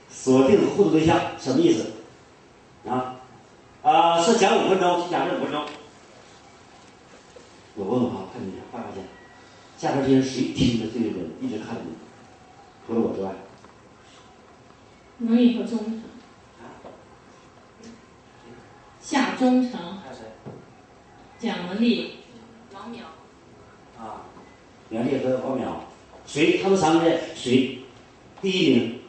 [0.09, 1.91] 锁定互动对象什么意思？
[2.89, 3.17] 啊，
[3.83, 5.67] 啊，是讲五分钟，讲这五分钟。
[7.75, 9.05] 我问问啊，看你发没发现，
[10.11, 11.93] 下边这些谁听着这个人一直看着你，
[12.87, 13.33] 除了我之外。
[15.19, 16.03] 能以和忠诚。
[19.01, 19.99] 夏忠诚。
[19.99, 20.23] 还有谁？
[21.39, 22.15] 蒋文丽。
[22.73, 23.03] 王淼。
[24.01, 24.23] 啊，
[24.91, 25.67] 杨丽和王淼，
[26.27, 26.59] 谁？
[26.63, 27.79] 他们三个谁？
[28.43, 29.01] 第一名。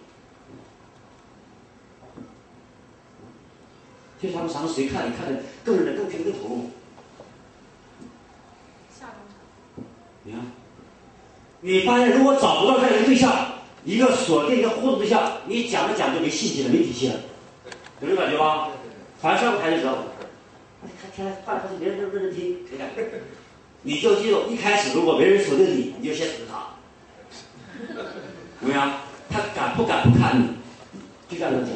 [4.21, 5.09] 就他们三个谁看？
[5.09, 6.69] 你看的更认真、更听、更投入。
[10.23, 10.41] 你看，
[11.61, 17.15] 你发现如果找不到这样一个对象，一个锁定一个互动对象，你讲着讲就没信心了，没底气了，
[18.01, 18.69] 有这种感觉吧？
[19.19, 19.97] 反正上台的时候，
[20.81, 23.21] 他天天饭说别人都认真听，没感觉。
[23.83, 26.67] 你就记住，一开始如果没人锁定你，你就先死他。
[28.59, 28.93] 怎么样？
[29.29, 30.47] 他敢不敢不看你？
[31.29, 31.73] 就这样讲。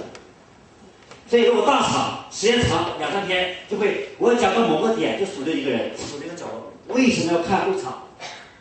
[1.27, 6.73] 所以如果大场时间长，两三天就会，我讲到某个点就锁定一个人，锁定个角落。
[6.95, 8.03] 为什么要看会场？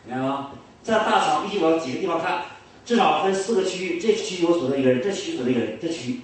[0.06, 0.52] 明白吗？
[0.82, 2.44] 在大场必须往几个地方看，
[2.86, 4.00] 至少分四个区域。
[4.00, 6.20] 这区域我锁定一个人，这区域锁定一个人，这区域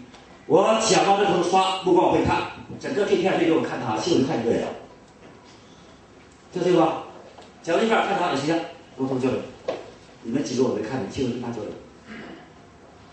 [0.46, 4.64] 我讲到这头刷目光我会看，整个这片所以我看他，心里就看一个人。
[6.52, 7.04] 这对吧？
[7.62, 8.58] 讲到一半看他也是一样，
[8.96, 9.38] 沟通交流。
[10.22, 11.70] 你们几个我没看，你记住跟他交流。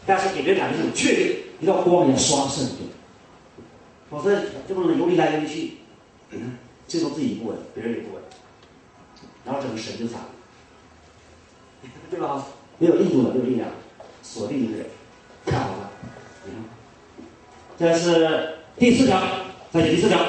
[0.05, 2.87] 但是给人感觉很确定，一道光一样刷射对，
[4.09, 5.73] 否则这么游离来游离去，
[6.29, 8.23] 你看最终自己不稳，别人也不稳，
[9.43, 10.29] 然后整个神就散了，
[12.09, 12.45] 对吧？
[12.77, 13.69] 没有力度了，没有力量，
[14.23, 14.85] 锁定一个人，
[15.45, 15.91] 看好了，
[16.45, 16.63] 你看，
[17.77, 19.21] 这是第四条，
[19.73, 20.19] 再写第四条，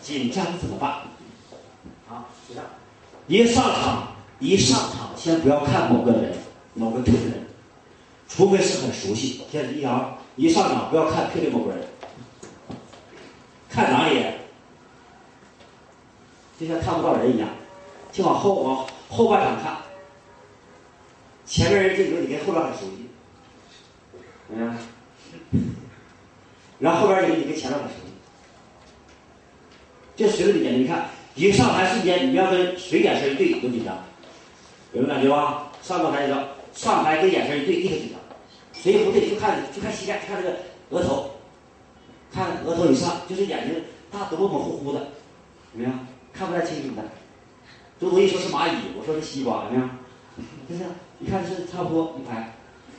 [0.00, 1.03] 紧张怎么办？
[3.26, 6.34] 一上场一上场，先不要看某个人，
[6.74, 7.44] 某个特定人。
[8.28, 11.86] 除非是很熟悉，先一条，一上场不要看特定某个人，
[13.68, 14.24] 看哪里，
[16.58, 17.48] 就像看不到人一样，
[18.10, 19.76] 就往后往后半场看，
[21.46, 23.10] 前面人就有你跟后边很熟悉，
[24.48, 24.78] 嗯，
[26.80, 28.12] 然后后边有你跟前面很熟悉，
[30.16, 33.96] 就随着你眼睛看，一上台瞬间你要跟谁眼神一对都紧张，
[34.92, 35.72] 有没有感觉吧？
[35.82, 38.20] 上过台的上台跟眼神一对立刻紧张。
[38.72, 40.56] 谁不对就看就看膝盖，看这个
[40.90, 41.30] 额头，
[42.32, 43.82] 看额头以上，就是眼睛
[44.12, 45.00] 大都模模糊糊的，
[45.72, 46.06] 怎么样？
[46.32, 47.02] 看不太清楚的。
[48.00, 49.90] 周东一说是蚂蚁，我说是西瓜，怎么样？
[50.68, 50.84] 就是
[51.20, 52.54] 一看是差不多一排，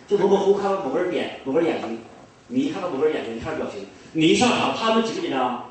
[0.07, 1.99] 就模模糊糊看到某个人脸，某个人眼睛，
[2.47, 5.65] 你一看到某个人眼睛，你看表情，你一上场，他们紧不紧张？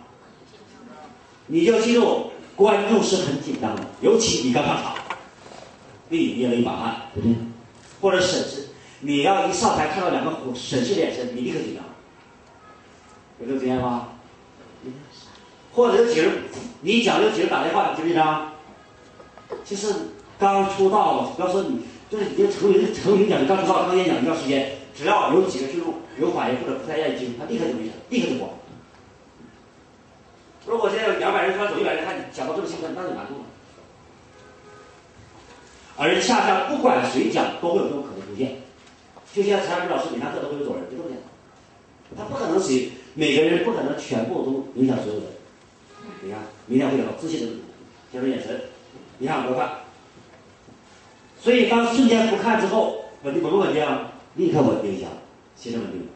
[1.47, 4.95] 你就记住，观众是很紧张的，尤其你刚上场，
[6.09, 7.37] 你捏了一把汗，对不对？
[8.01, 8.69] 或者审视。
[9.01, 11.85] 你要一上台看到两个虎审视眼神，你立刻紧张，
[13.41, 14.09] 有这个经验吗？
[15.73, 16.33] 或者有几个人，
[16.81, 18.53] 你讲有几个人打电话，紧不紧张？
[19.65, 19.93] 就是
[20.39, 28.55] 刚出道，要说你，就是已经成名成名讲，刚出道刚演讲一段时间，只要有几个听众有反应或者不太愿意听，他立刻就没事，立刻就播。
[30.67, 33.45] 如果现在有两百人，突然走一百人，看你讲到这么兴奋，那有难度了。
[35.97, 38.57] 而恰恰不管谁讲，都会有这种可能出现。
[39.33, 41.19] 就像陈安老师每堂课都会有走人，就这么讲。
[42.17, 45.29] 他不可能谁每个人不可能全部都影响所有人。
[46.23, 47.63] 你看，明天会聊自信的问题，
[48.13, 48.61] 接着眼神，
[49.19, 49.71] 你看我看。
[51.41, 54.11] 所以当瞬间不看之后，稳定稳不稳定啊？
[54.35, 55.07] 立刻稳定一下，
[55.55, 56.09] 心神稳定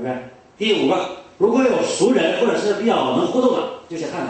[0.00, 0.30] ，OK。
[0.56, 4.24] 第五个，如果有熟人或者是比较能互动的，就先看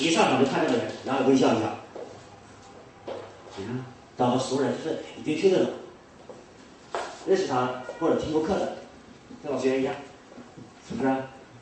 [0.00, 1.74] 一上场就看这个人，然后微笑一下。
[3.56, 3.84] 你看，
[4.16, 5.70] 找个熟人就是已经确认了。
[7.26, 8.78] 认识他或者听过课的，
[9.42, 9.94] 跟老学员一样，
[10.88, 11.14] 是不是？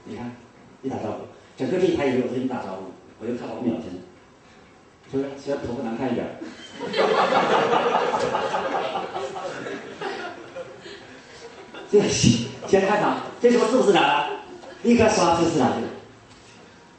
[0.05, 0.37] 你看，
[0.83, 1.27] 一打招呼，
[1.57, 3.99] 整个这一排也有跟你打招呼，我就看五秒真的，
[5.11, 5.31] 是不是？
[5.43, 6.25] 虽然头发难看一点，
[11.91, 14.31] 这 先先看他，这时候自不自然了？
[14.85, 15.77] 立刻刷最自然了，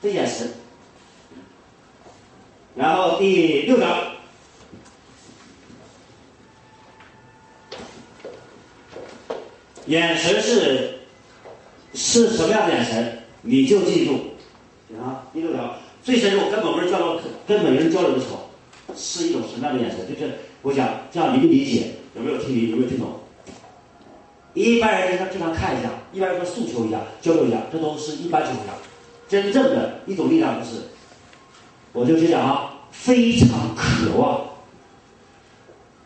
[0.01, 0.51] 这眼神。
[2.75, 3.87] 然后第六条。
[9.85, 10.99] 眼神是
[11.95, 14.35] 是什么样的眼神，你就记住。
[15.01, 18.51] 啊，第六条，最深入跟某个人交流，跟每个人交流的时候，
[18.95, 20.07] 是一种什么样的眼神？
[20.07, 23.19] 就是我想这样理不理解，有没有听明，有没有听懂？
[24.53, 28.73] 一般人经常看一下，一般人说诉求一下，交流一下，这都是一般情况下。
[29.27, 30.81] 真正的一种力量就是，
[31.93, 34.49] 我就讲啊，非常渴望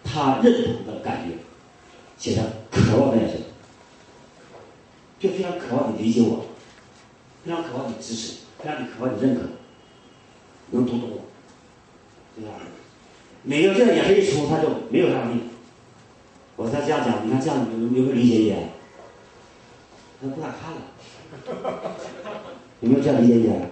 [0.04, 1.36] 他认同的感觉，
[2.18, 3.42] 写的渴望的眼神。
[5.20, 6.46] 就非常渴望你理解我，
[7.46, 9.42] 非常渴望你支持，非常渴望你认可，
[10.72, 11.20] 能读懂我，
[12.36, 12.52] 对吧？
[13.44, 15.42] 每个这样眼神一出，他就没有压力。
[16.56, 18.70] 我再这样讲，你看这样你有没有理解一点？
[20.22, 20.82] 他不敢看了。
[22.82, 23.72] 有没有这样理解一点？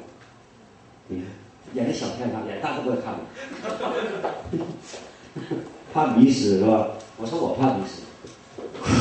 [1.73, 3.19] 演的，小片他，演大他不会看了。
[5.93, 6.89] 怕迷失是吧？
[7.17, 8.01] 我说我怕迷失，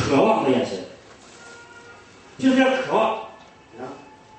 [0.09, 0.79] 渴望的眼神。
[2.37, 3.15] 就是要渴望，
[3.79, 3.93] 啊，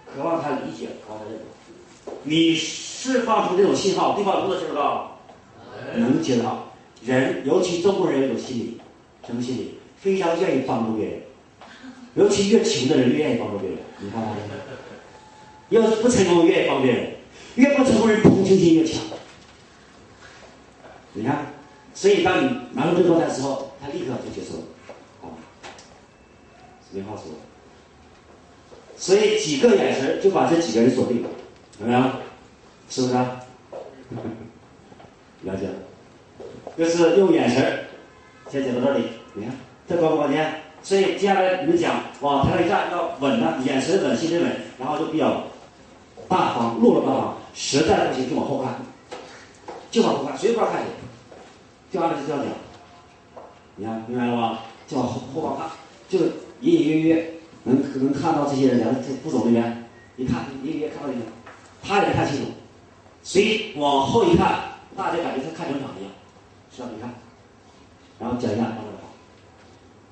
[0.07, 2.15] 渴望他理解，渴望他认同。
[2.25, 5.19] 你释放出这种信号，对方能不能接收到？
[5.95, 6.73] 能接到。
[7.05, 8.81] 人，尤其中国人有心理，
[9.27, 9.79] 什么心理？
[9.99, 11.21] 非常愿意帮助别人，
[12.15, 13.79] 尤其越穷的人越愿意帮助别人。
[13.99, 15.79] 你看发现没？
[15.79, 17.12] 要是不成功，愿意帮别人；
[17.57, 19.03] 越不成功人，同情心越强。
[21.13, 21.47] 你看，
[21.95, 24.63] 所以当你拿到这个状态的时候，他立刻就接受了。
[25.23, 25.37] 啊，
[26.91, 27.25] 没话说。
[28.97, 31.29] 所以几个眼神就把这几个人锁定了，
[31.77, 32.19] 怎么样？
[32.89, 33.15] 是不是？
[33.15, 33.43] 啊
[35.43, 35.75] 了解了，
[36.79, 37.87] 就是用眼神
[38.49, 39.05] 先讲到这里。
[39.35, 39.53] 你看
[39.89, 40.63] 这关不关键？
[40.85, 45.45] 所以接下来你们讲往台上一站要稳的，眼神稳，心神稳，然后就比较
[46.29, 47.32] 大方，落落大方。
[47.55, 48.77] 实在不行就往后看，
[49.91, 50.89] 就往后看，谁不知道看谁，
[51.91, 52.49] 就按照这样讲，
[53.77, 54.61] 你看明白了吗？
[54.89, 55.69] 就往后后方看，
[56.09, 56.19] 就
[56.61, 57.35] 隐隐约约
[57.65, 61.21] 能能看到这些人，两个副总那边，一看隐隐约约看到一个，
[61.83, 62.53] 他也看清楚，
[63.23, 66.11] 谁往后一看，大家感觉他看整场一样，
[66.75, 66.89] 是吧？
[66.95, 67.15] 你看，
[68.19, 69.09] 然后讲一下，往这跑，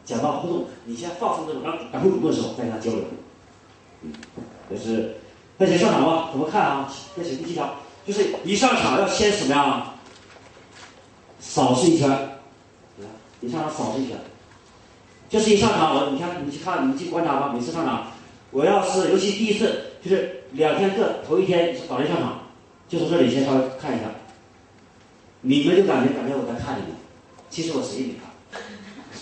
[0.04, 3.04] 讲到互动，你先放松这种，然后然后主动的时候再跟他交流，
[4.02, 4.12] 嗯，
[4.68, 5.16] 这是。
[5.60, 6.90] 那先上场吧，怎么看啊？
[7.14, 7.74] 这是第七条，
[8.06, 9.92] 就是一上场要先怎么样？
[11.38, 12.38] 扫视一圈，
[13.40, 14.16] 你上场扫视一圈。
[15.28, 17.52] 就是一上场，我你看你去看，你去观察吧。
[17.52, 18.06] 每次上场，
[18.52, 22.40] 我要是尤其第一次，就是两天课头一天早晨上场，
[22.88, 24.06] 就从这里先稍微看一下，
[25.42, 26.92] 你们就感觉感觉我在看你们，
[27.50, 28.30] 其实我谁也没看。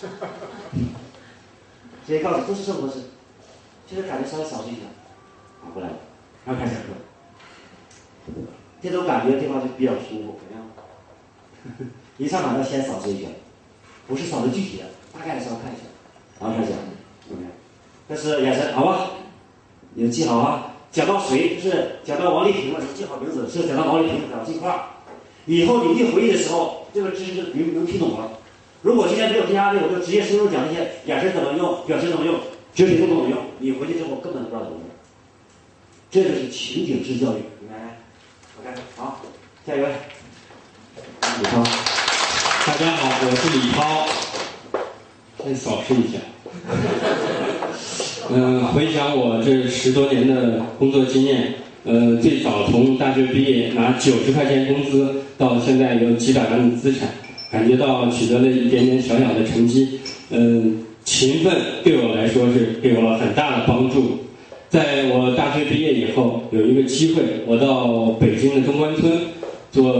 [2.07, 3.01] 直接告诉你都是生活事，
[3.91, 4.86] 就是感觉稍微扫视一下，
[5.64, 5.95] 啊过来了。
[6.49, 8.32] 然后开始喝，
[8.80, 11.90] 这种感觉地方就比较舒服，怎么样？
[12.16, 13.28] 一上场要先扫视一圈，
[14.07, 15.82] 不是扫的具体的，大概的稍微看一下，
[16.40, 16.78] 然后开始讲，
[17.28, 17.53] 怎么样？
[18.09, 19.11] 这是眼神，好吧？
[19.92, 20.72] 你们记好啊！
[20.90, 24.80] 讲到谁，就是讲到王丽萍了，你，记好名字，是讲到王丽萍讲这块儿。
[25.44, 28.30] 以后你一回忆的时候，这个知识就能能听懂了。
[28.80, 32.40] 如果今天没有添加力，我就直接深入讲那些眼神怎么用，表情怎么用，
[32.74, 34.88] 肢体动作怎么用，你回去之后根本都不知道怎么用。
[36.11, 37.99] 这就是情景式教育，明白
[38.59, 39.21] ？OK，好，
[39.67, 39.89] 下一位，
[41.21, 41.63] 李涛。
[42.67, 44.09] 大家好，我是李涛。
[45.45, 46.19] 先扫视一下。
[48.31, 57.07] 嗯， 回想我这十多年的工作经验，呃，最早从大学毕业拿九十块钱工资，到现在有几百万的资产，
[57.53, 60.01] 感觉到取得了一点点小小的成绩。
[60.31, 61.55] 嗯，勤奋
[61.85, 64.21] 对我来说是给我了很大的帮助。
[64.71, 69.11] 在我大学毕业以后，有一个机会，我到北京的中关村
[69.73, 69.95] 做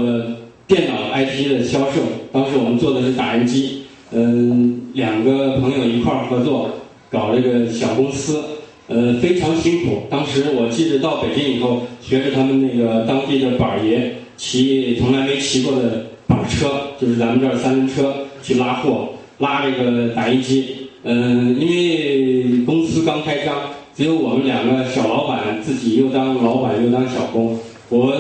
[0.67, 2.03] 电脑 IT 的销售。
[2.31, 6.71] 当时我们做的是打印机，嗯，两个朋友一块儿合作
[7.11, 8.45] 搞这个小公司，
[8.89, 10.03] 呃，非常辛苦。
[10.11, 16.69] 当时我记得到北京以后，学着他们那个当地的板爷骑从来没骑过的板车，
[17.01, 19.09] 就是咱们这儿三轮车去拉货，
[19.39, 20.77] 拉这个打印机。
[21.05, 23.55] 嗯，因为公司刚开张。
[23.99, 28.13] 只有我们两个小老板自己又当老板又当小工，我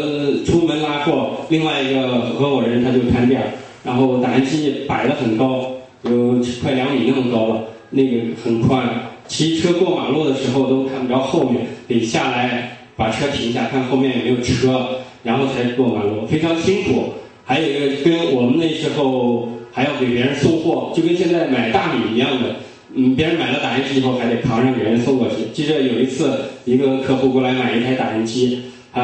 [0.44, 3.46] 出门拉货，另外一个合伙人他就看店儿，
[3.84, 5.66] 然后打印机摆得很高，
[6.02, 8.10] 有快两米那么高了，那个
[8.42, 8.88] 很宽，
[9.28, 14.84] 骑车过马路的时候都看不着后面，得下来把车停下看后面有没有车，
[15.22, 17.12] 然后才过马路，非常辛苦。
[17.44, 22.56] 还有一个跟我们那时候还要给别人送货，就跟现在买大米一样的。
[23.01, 25.36] 嗯，别人买了打印机以后还得扛上给人送过去。
[25.55, 26.32] 记得有一次，
[26.64, 28.61] 一个客户过来买一台打印机，
[28.92, 29.03] 他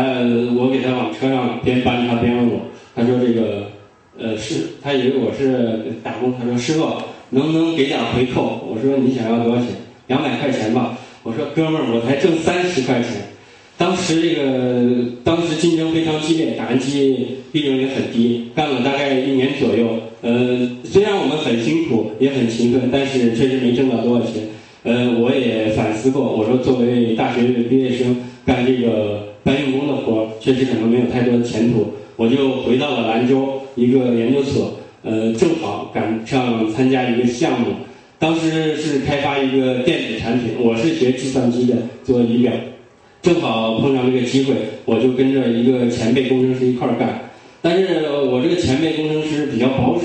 [0.57, 2.63] 我给他往车上边搬他边问我，
[2.97, 3.69] 他说这个，
[4.19, 6.89] 呃，是，他以为我是打工，他说师傅
[7.31, 8.67] 能不能给点回扣？
[8.69, 9.69] 我说你想要多少钱？
[10.09, 10.99] 两百块钱吧。
[11.23, 13.13] 我说哥们儿，我才挣三十块钱。
[13.79, 20.01] 当时这个当时竞争非常激烈，打印机利润也很低，干了大概一年左右。
[20.25, 24.43] 呃，虽然我们很辛苦，也很勤奋，但是确实没挣到多少钱。
[24.83, 28.17] 呃，我也反思过，我说作为大学毕业生
[28.47, 31.93] 干这个搬运工的活，确实可能没有太多的前途。
[32.17, 37.67] 我就回到了兰州一个研究所，呃，正好赶上参加一个项目，
[38.19, 42.51] 当时是开发一个电子产品，我是学计算机的，做仪表。
[43.21, 44.55] 正好碰上这个机会，
[44.87, 47.21] 我就跟着一个前辈工程师一块儿干。
[47.65, 50.05] 但是我这个前辈工程师比较保守，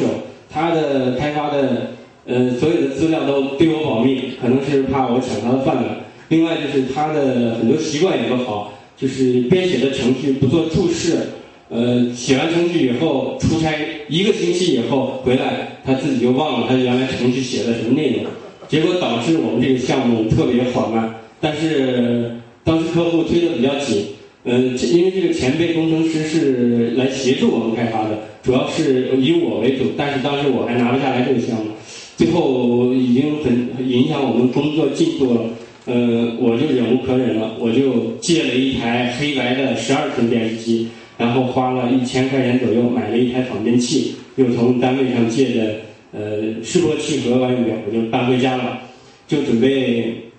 [0.50, 1.92] 他的开发的
[2.26, 5.98] 呃所有的资料都对我保密，可能是怕我抢他的饭碗。
[6.30, 11.18] 另外就是他的很多习惯也不好，就是编写的程序不做注释，
[11.68, 13.76] 呃，写完程序以后出差
[14.08, 18.24] 一个星期以后回来，他自己就忘了他原来程序写的什么内容，
[18.70, 21.14] 结果导致我们这个项目特别缓慢。
[21.42, 24.06] 但是当时客户推的比较紧，
[24.44, 31.72] 呃，因为这个前辈工程师是来协助我们开发的，主要是以我为主，但是当时我还拿不下来这个项目，
[32.16, 35.42] 最后已经很影响我们工作进度了，
[35.86, 40.88] 呃，我就忍无可忍了，我就借了一台黑白的十二寸电视机，
[41.18, 45.76] 然后花了一千块钱左右买了一台仿真器，又从单位上借的
[46.14, 48.80] 呃示波器和万用表，我就搬回家了，
[49.28, 50.32] 就准备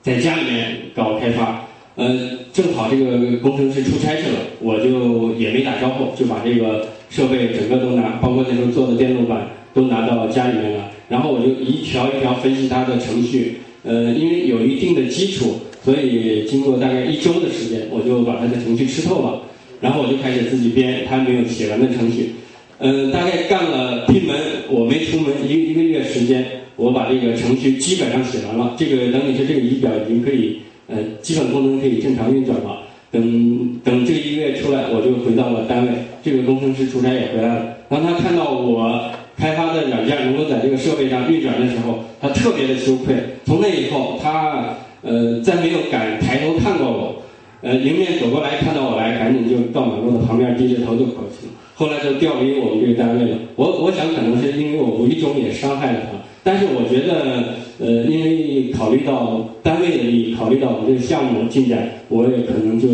[0.00, 1.68] 在家里面搞开发。
[1.94, 2.08] 呃，
[2.52, 10.90] 正好这个工程师出差去了，我就也没打招呼，就把这个设备整个都拿，包括那时候做的电路板都拿到家里面了。
[11.08, 19.42] 然后我就一条一条分析它的程序，呃，因为有一定的基础，所以经过大概一周的时间，我就把它的程序吃透了。
[19.80, 22.34] 然后我就开始自己编他没有写完的程序。
[22.78, 24.36] 嗯，大概干了闭门，
[24.70, 26.44] 我没出门一一个月时间，
[26.76, 28.74] 我把这个程序基本上写完了。
[28.78, 32.82] 这个等于是这个仪表已经可以，呃，基本功能可以正常运转了。
[33.10, 35.92] 等等这一个月出来，我就回到了单位。
[36.22, 37.76] 这个工程师出差也回来了。
[37.88, 43.14] 当他看到我开发的软件能够在这个设备上运转的时候，他特别的羞愧。
[43.44, 47.22] 从那以后，他呃再没有敢抬头看过我。
[47.60, 51.52] 呃，迎面走过来看到我来，赶紧就到马路的旁边低着头就跑去了。
[51.74, 53.38] 后来就调离我们这个单位了。
[53.56, 62.88] 我我想可能是因为我无意中也伤害了他，但是我觉得，呃，因为考虑到单位的利益，考虑到我们这个项目的进展，我也可能就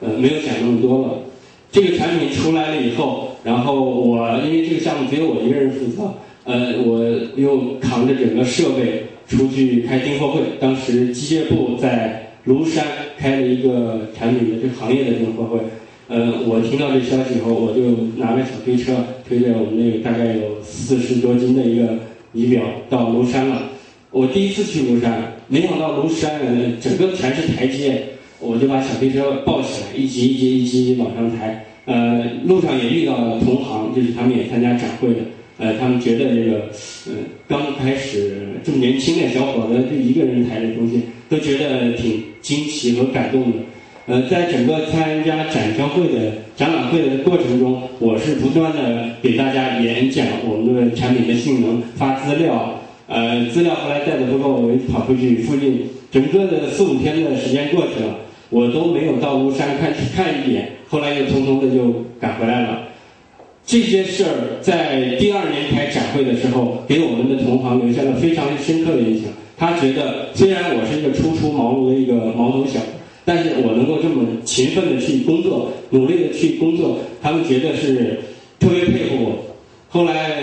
[0.00, 1.18] 呃没有想那么多了。
[1.70, 6.12] 这个产品出来了以后，然后我因为这个项目只有我一个人负责，
[6.44, 7.02] 呃，我
[7.34, 10.42] 又扛着整个设备出去开订货会。
[10.60, 12.84] 当时机械部在庐山
[13.16, 15.60] 开了一个产品的这个行业的订货会。
[16.08, 17.80] 呃，我听到这消息以后，我就
[18.18, 18.92] 拿着小推车
[19.26, 21.88] 推着我们那个大概有四十多斤的一个
[22.32, 23.70] 仪表到庐山了。
[24.10, 26.40] 我第一次去庐山，没想到庐山
[26.80, 28.02] 整个全是台阶，
[28.40, 31.64] 我就把小推车抱起来，一级一级一级往上抬。
[31.84, 35.20] 呃，路上也遇到了同行，就是他们也参加展会的。
[35.58, 36.70] 呃，他们觉得这个，
[37.06, 37.12] 呃，
[37.48, 43.58] 刚开始这么年轻的小伙子就一个人抬这东西，都觉得挺惊奇和感动的。
[44.06, 52.80] 呃，在整个参加展销会的展览会的过程中，我是不断的给大家演讲我们的产品的性能，发资料。
[53.06, 55.82] 呃，资料后来带的不够，我跑出去复印。
[56.10, 58.16] 整个的四五天的时间过去了，
[58.50, 60.72] 我都没有到庐山看去看一眼。
[60.88, 62.88] 后来又匆匆的就赶回来了。
[63.64, 69.30] 这些事儿在第二年开展会的时候，给我们的同行留下了非常深刻的印象。
[69.56, 72.80] 他觉得，虽然我是一个初出茅庐的一个毛头小。
[73.24, 78.18] 但是我能够这么勤奋的去工作，努力的去工作，他们觉得是
[78.58, 79.38] 特别佩服我。
[79.88, 80.42] 后来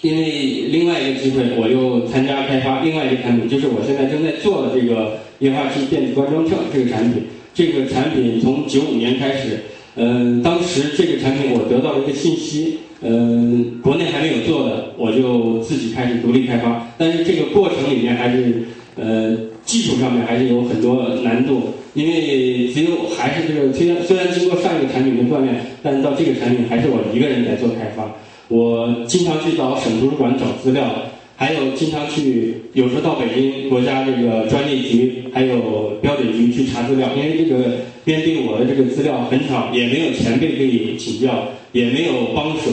[0.00, 7.22] 因为另外一个机会，我又参加开发另外一个产品，就是我现在正在做的这个液化气电子灌装秤这个产品。
[7.54, 9.58] 这个产品从九五年开始，
[9.96, 16.88] 嗯，当时这个产品我得到了一个信息，嗯，国内还没有做的，我就自己开始独立开发。
[16.96, 18.62] 但是这个过程里面还是
[18.96, 19.36] 呃。
[19.68, 28.10] 技术上面还是有很多难度，因为只有还是这个虽然虽然经过上一个产品的锻炼，但是到这个产品还是我一个人在做开发。
[28.48, 30.90] 我经常去找省图书馆找资料，
[31.36, 42.70] 还有经常去有时候到北京国家这个专利局还有标准局去查资料，因为这个编订我的这个资料很少，也没有前辈可以请教，也没有帮手，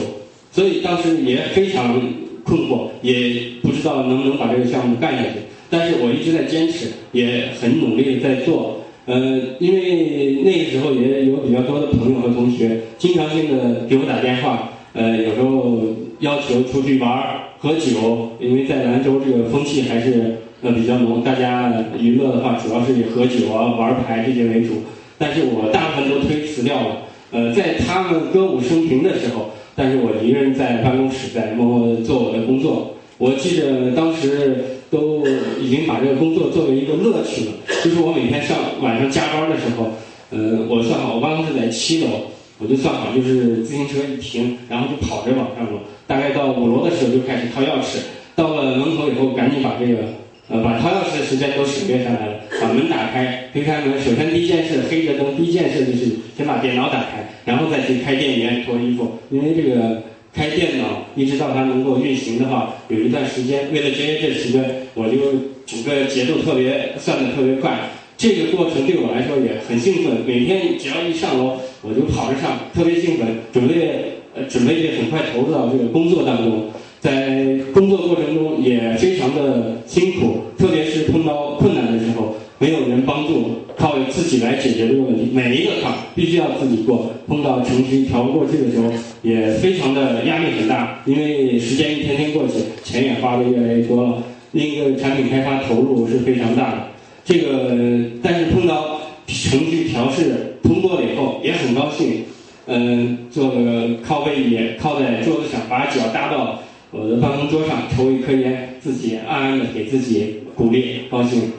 [0.50, 2.00] 所以当时也非常
[2.42, 5.40] 困惑，也不知道能不能把这个项目干下去。
[5.68, 8.82] 但是我一直在坚持，也很努力的在做。
[9.06, 15.78] 呃，因为那个时候也有比较多的朋友和同学，经常性的给我打电话，呃，有时候
[16.18, 18.32] 要求出去玩儿、喝酒。
[18.40, 24.74] 因为在兰州这个风气还是呃比较浓，大家娱乐的话主要是以喝酒啊、玩牌这些为主。
[25.18, 27.02] 但是我大部分都推辞掉了。
[27.30, 32.96] 呃，在他们歌舞升平的时候，但是我一个人在办公室在默默做我的工作。
[33.18, 34.64] 我记得当时。
[34.90, 35.26] 都
[35.60, 37.52] 已经把这个工作作为一个乐趣了。
[37.82, 39.92] 就是我每天上晚上加班的时候，
[40.30, 45.80] 呃，我算好，我办公室在七楼，我就算好，就是自行车一停，然后就跑着往上楼。
[46.06, 47.98] 大概到五楼的时候就开始掏钥匙，
[48.34, 50.02] 到了门口以后，赶紧把这个，
[50.48, 52.34] 呃，把掏钥匙的时间都省略下来了。
[52.60, 60.02] 把门打开，推开门，首先第一件事，黑着灯，第一件事就是先把电脑打开，然后再去开电源脱衣服，因为这个。
[60.36, 64.62] 开电脑一直到它能够运行的话，有一段时间，为了节约这时间，
[64.92, 65.16] 我就
[65.64, 67.88] 整个节奏特别算的特别快。
[68.18, 70.18] 这个过程对我来说也很兴奋。
[70.26, 76.68] 每天只要一上楼，我就跑着上，特别兴奋，准备呃准备很快投入到这个工作当中。
[77.00, 83.66] 在工作过程中也非常的辛苦，特别是碰到困难的时候，没有人帮助。
[83.78, 87.12] 靠自己来解决这个问题，每一个坎必须要自己过。
[87.28, 88.90] 碰到程序调不过去的时候，
[89.20, 94.22] 也非常的压力很大，因为时间一天天过去，钱也花的越来越多了。
[94.52, 96.88] 另一个产品开发投入是非常大的。
[97.22, 97.76] 这个，
[98.22, 102.24] 但是碰到程序调试通过了以后，也很高兴。
[102.66, 111.52] 嗯，做个靠背椅，靠在桌子上，把脚搭到我的办公桌上，抽一颗烟，自己暗暗的给自己鼓励，高兴。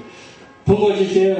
[0.68, 1.34] 通过这些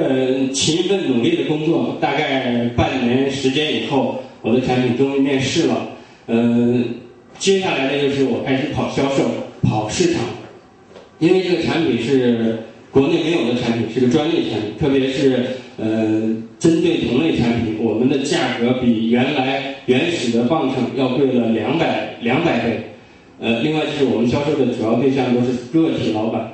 [0.54, 5.90] 勤奋努力的工作，大概半年时间以后，我的产品终于面世了。
[6.28, 6.94] 嗯，
[7.38, 9.24] 接下来的就是我开始跑销售、
[9.62, 10.22] 跑市场，
[11.18, 12.60] 因为这个产品是
[12.90, 15.44] 国内没有的产品，是个专利产品，特别是
[15.76, 22.80] 呃针对同类产品，我们的价格比原来原始的磅秤要贵了两百两百倍。
[23.40, 26.50] 呃，另外就是我们销售的主要对象都是个体老板，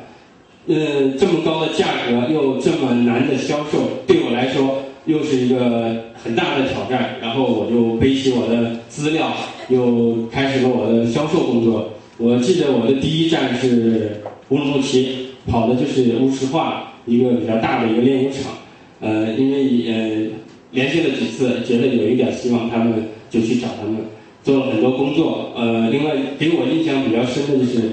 [0.66, 7.16] 呃，这么高的价格又这么难的销售，对我来说又是一个很大的挑战。
[7.20, 9.30] 然后我就背起我的资料，
[9.68, 11.90] 又开始了我的销售工作。
[12.16, 18.52] 我记得我的第一站是乌鲁木齐，跑的就是乌石化一个比较大的一个炼油厂。
[19.00, 20.30] 呃，因为呃
[20.70, 23.96] 连续了几次，觉得有一点希望，他们就去找他们。
[24.42, 27.92] 做了很多工作，呃，另外给我印象比较深的就是，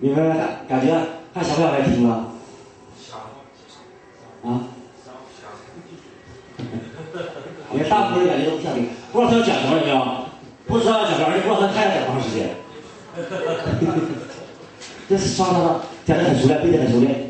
[0.00, 0.36] 你们
[0.68, 0.94] 感觉
[1.34, 2.32] 还想不想来听了？
[4.44, 4.60] 啊？
[7.72, 10.24] 你看大部分人感觉都不想听，不知道他要讲什么，有没有？
[10.66, 12.54] 不知道要讲什么，而且不知道他还要讲多长时间。
[15.08, 17.28] 这是刷刷刷讲的很熟练，背的很熟练，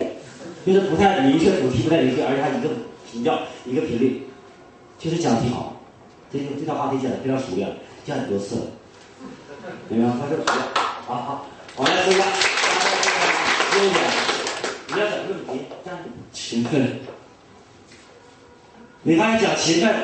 [0.67, 2.69] 就是不太明确主题，不太明确，而且还一个
[3.11, 4.27] 频调，一个频率，
[4.99, 5.77] 确实讲的挺好。
[6.31, 8.63] 这这套话题讲的非常熟练，讲很多次了，
[9.89, 10.21] 明白吗？
[10.21, 10.37] 他说
[11.07, 11.47] 好好，
[11.77, 12.25] 我来说一下，
[13.79, 14.03] 优点，
[14.89, 15.61] 你要讲这个主题，
[16.33, 16.99] 勤奋，
[19.03, 19.95] 你发现讲勤奋，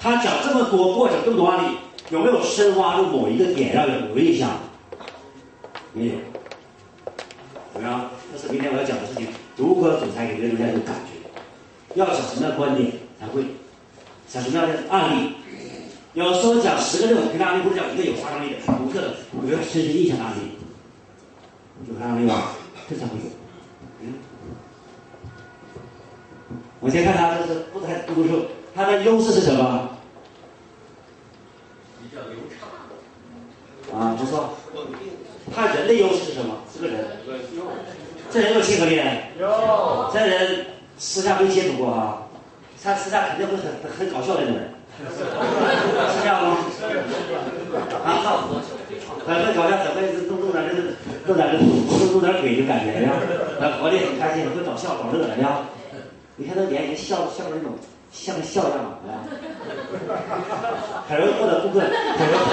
[0.00, 1.76] 他讲这么多过程，这么多案例，
[2.10, 4.50] 有没有深挖入某一个点让人有印象？
[5.92, 6.12] 没有，
[7.72, 8.10] 怎么样？
[8.32, 9.26] 这是明天我要讲的事情，
[9.56, 11.12] 如何总裁给人留下一种感觉？
[11.94, 13.42] 要讲什么样的观点才会？
[14.28, 15.32] 讲什么样的案例？
[16.14, 19.14] 有时候讲十个这种平常案例，或者讲一个有杀伤力的、独特的、
[19.46, 20.40] 有深深印象的案例，
[21.88, 22.52] 有杀伤力吧？
[22.88, 23.24] 这才会有。
[24.00, 24.14] 嗯，
[26.80, 29.90] 我先看他这是不太多说，他的优势是什么？
[32.00, 33.98] 比较流畅。
[33.98, 34.54] 啊，不错。
[35.54, 36.58] 他人的优势是什么？
[36.74, 37.06] 这个人。
[38.30, 39.00] 这人有亲和力。
[39.38, 40.10] 有。
[40.12, 40.66] 这人
[40.98, 42.28] 私下没接触过啊，
[42.82, 44.74] 他私下肯定会很很搞笑的那种人。
[44.98, 45.04] 是
[46.22, 46.58] 这样吗？
[48.04, 48.48] 啊，
[49.28, 50.88] 很会搞笑，很会弄弄点这个，
[51.26, 53.12] 弄点这弄弄点鬼就感觉呀，
[53.60, 55.60] 他活得，很开心，会搞笑，搞乐的呀。
[56.36, 57.72] 你看他脸已经笑笑那种
[58.10, 59.20] 像个笑样了，啊，
[61.06, 62.44] 很容易获得顾客，很容易。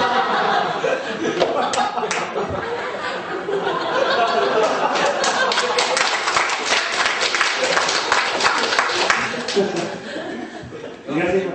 [11.08, 11.46] 你看这个。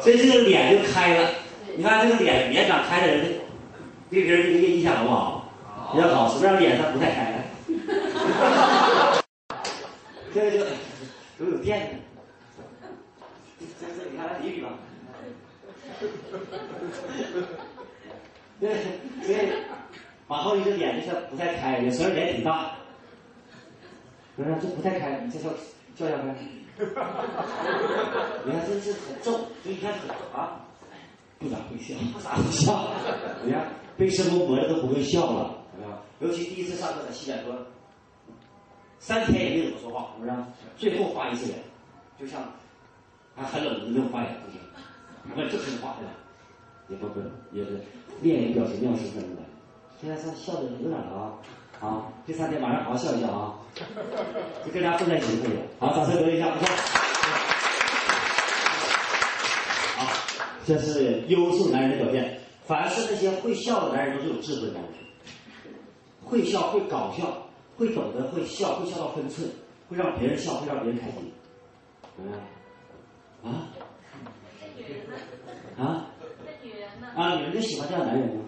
[0.00, 1.28] 所以这个脸就开了，
[1.76, 3.40] 你看这个脸脸长开的人，
[4.08, 5.52] 对别人这个印象好不好？
[5.92, 7.44] 比较好，什么样脸上不太开？
[10.32, 10.64] 这个就
[11.38, 11.88] 都有电的。
[13.58, 14.68] 这这你看来比比吧。
[18.60, 18.76] 对，
[19.22, 19.36] 所以
[20.28, 22.70] 往后一个脸就是不太开，有时候脸挺大。
[24.36, 25.50] 不是，这不太开，你这叫
[25.96, 26.36] 叫叫看。
[26.78, 29.98] 你看这是很重，就一开始
[30.32, 30.62] 啊，
[31.40, 32.92] 不咋会笑，不咋会笑。
[33.44, 33.66] 你看
[33.96, 36.28] 被生活磨的都不会笑了，有没有？
[36.28, 37.52] 尤其第一次上课在西点说，
[39.00, 40.32] 三天也没怎么说话，是不是？
[40.76, 41.58] 最后发一次言，
[42.16, 42.40] 就像
[43.34, 44.60] 还很冷的那种发言不行，
[45.36, 46.12] 问正式的话对吧？
[46.86, 47.20] 也不不
[47.50, 47.82] 也是
[48.22, 49.42] 练一个表情妙式什么的。
[50.00, 51.40] 现在上笑的有点了
[51.80, 53.54] 啊，啊，这三天晚上好好笑一笑啊。
[55.78, 56.66] 好，掌声鼓励一下，不错。
[59.96, 60.06] 好，
[60.66, 62.40] 这是优秀男人的表现。
[62.66, 64.92] 凡是那些会笑的男人，都是有智慧的男人。
[66.24, 69.48] 会笑，会搞笑，会懂得会笑，会笑到分寸，
[69.88, 71.32] 会让别人笑，会让别人开心。
[72.18, 72.32] 嗯。
[73.44, 73.68] 啊？
[75.78, 76.10] 啊？
[77.16, 78.42] 啊，女人就喜欢这样男人吗？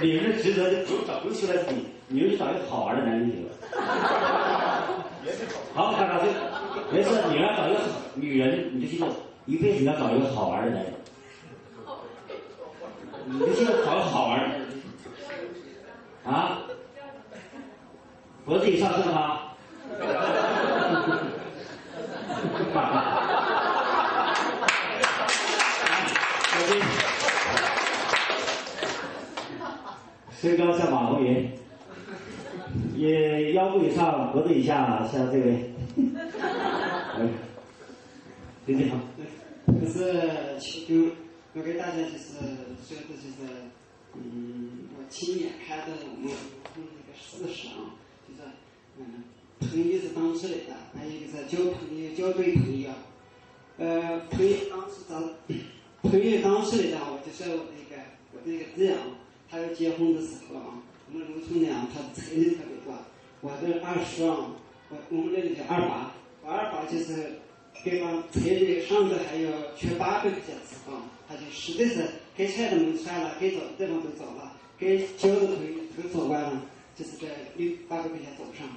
[0.00, 3.50] 女人的职责就不用找，不用修来自己，女人就找一个好玩的男人就行了。
[5.74, 6.26] 好，看看这，
[6.94, 7.80] 没事，你要找一个
[8.14, 9.06] 女人，你就记住，
[9.46, 10.92] 一辈子你要找一个好玩的男人。
[13.26, 16.30] 你就记住找个好玩的。
[16.30, 16.60] 啊？
[18.44, 19.40] 脖子以上是吗？
[30.40, 31.50] 身高像马红云，
[32.96, 35.72] 也腰部以上，脖子以下像这位。
[38.64, 38.96] 刘姐好。
[39.80, 40.06] 就是
[40.86, 41.10] 就
[41.54, 42.54] 我给大家就是说的
[42.88, 43.50] 就是，
[44.14, 46.32] 嗯，我亲眼看到我们
[46.76, 48.48] 那个事实啊，就是
[48.98, 49.24] 嗯，
[49.58, 52.90] 朋友是当出来的，还有就是交朋友交对朋友，
[53.78, 55.20] 呃，朋友当时找
[56.08, 58.00] 朋友当出来的，我就说我那个。
[58.30, 58.98] 或者一个这样，
[59.50, 62.94] 他要结婚的时候啊，我们农村呢，他彩礼特别多，
[63.40, 64.52] 我这二叔啊，
[64.90, 67.40] 我我们那里叫二八，我二八就是
[67.82, 76.62] 给把彩礼上的还有缺八百块钱时候，他就实在是该穿的没穿了，该找的地方都找了，该交的腿都找完了，
[76.94, 77.26] 就是这
[77.56, 78.68] 六八百块钱找不上。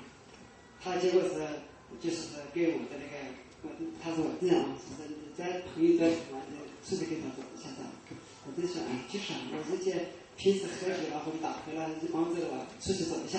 [0.84, 1.36] 他结果是
[2.00, 3.18] 就是给我的那个，
[3.64, 3.70] 我
[4.02, 4.56] 他说我这样，
[4.98, 7.84] 就是在朋友在什么的，是不是给他做现在？
[8.48, 9.92] 我就说哎，就是啊，我人家
[10.42, 13.38] 平时喝酒了或者打牌了，一帮子了出去走一下，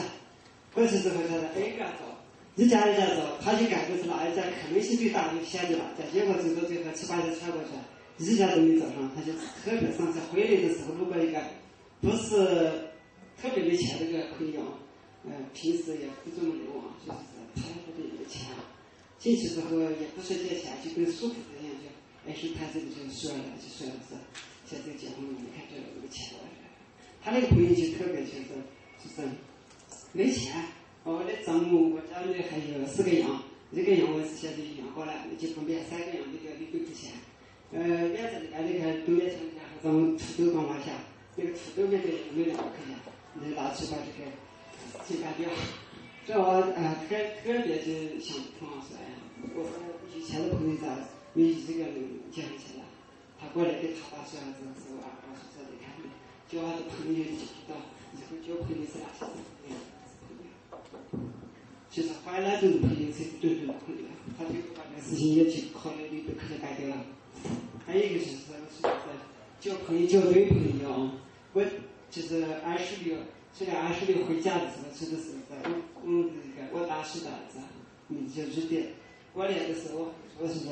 [0.73, 2.07] 过去之后他说哎个走，
[2.55, 10.23] 一家一家走，他就感觉是哪一家可能性最大，就先去哪家，结果走到最后七八家穿过去，一家都没走上，他就特别伤心。
[10.31, 11.43] 回来的时候，路过一个
[12.01, 12.95] 不是
[13.35, 14.63] 特别没钱的一个朋友。
[15.27, 18.47] 呃，平时也不怎么来往，就是说他这里有钱，
[19.19, 24.15] 进去之后也不说借钱，就跟舒服的一样，就哎是他这里就说了，就说了是
[24.71, 26.52] 现在结婚了，你看这有钱了。
[27.25, 28.49] 他那个朋友就特别就是
[28.99, 29.29] 就是
[30.13, 30.65] 没钱，
[31.05, 37.13] 我的丈母我家里还有四个羊，一个羊我是现在养好了，就旁边三个羊那个六百块钱，
[37.73, 40.93] 呃，院子里面那个东边墙家和咱们土豆帮忙下，
[41.37, 42.97] 那个土豆那个也没两百块钱，
[43.35, 44.31] 你拿去把这个。
[45.09, 45.49] 去干掉，
[46.27, 49.03] 这我啊特特别就想同样说，哎，
[49.57, 49.73] 我说
[50.15, 50.87] 以前的朋友咋
[51.33, 51.97] 没一个能
[52.31, 52.85] 建立起来？
[53.41, 55.91] 他过来给他爸说儿子是我二叔说的，看
[56.53, 56.59] 没？
[56.59, 57.73] 交的朋友就知道
[58.13, 59.33] 以后交朋友是哪些朋
[59.71, 59.75] 友。
[61.91, 64.03] 其实怀来都是朋友，才是真正的朋友。
[64.37, 67.07] 他就把这个事情也去考虑的都可以干掉了。
[67.87, 68.83] 还有一个就是说是
[69.61, 71.11] 交朋友交对朋友，
[71.55, 71.65] 我
[72.11, 73.17] 就是二十六。
[73.59, 75.71] 这个二十六回家的时候，说的是在我
[76.03, 77.59] 我们这个我大叔的儿子，
[78.09, 78.77] 名字叫日德。
[79.35, 80.69] 过年的时候，我说是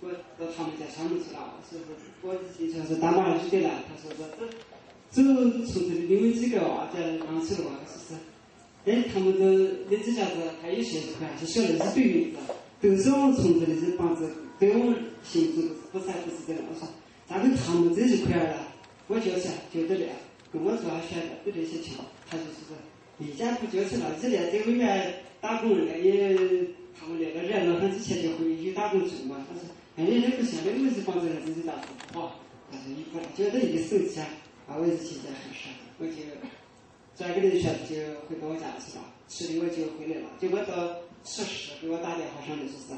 [0.00, 1.84] 我到他们家上门去了，说是
[2.20, 3.70] 我经说是打麻日德了。
[3.88, 4.44] 他说是这
[5.12, 9.44] 走从这里因为几个娃在刚出的娃，说是哎他们都
[9.90, 12.38] 那几家子还有些子还是晓得一堆名字，
[12.80, 16.62] 都是我们从这里这帮子对我们姓朱不是不是这样。
[16.66, 16.88] 我说
[17.28, 18.72] 咋跟他们这一块儿了？
[19.06, 20.06] 我就是就这里。
[20.50, 21.94] 跟我说选的有这些钱，
[22.28, 22.76] 他就是说
[23.18, 26.36] 离家不交去了，这连在外面打工的也，
[26.98, 29.44] 他们那个热闹，他之前就回去打工去嘛。
[29.48, 29.64] 他说，
[29.96, 32.38] 哎，那不行，那我是帮着自己打工好。
[32.70, 34.20] 他说一过来，觉得一个手机
[34.78, 36.12] 我也是现在很傻，我就
[37.16, 37.96] 转个人选就
[38.28, 40.28] 回到我家去了，吃的我就回来了。
[40.40, 42.92] 结果到十时给我打电话上来，就是，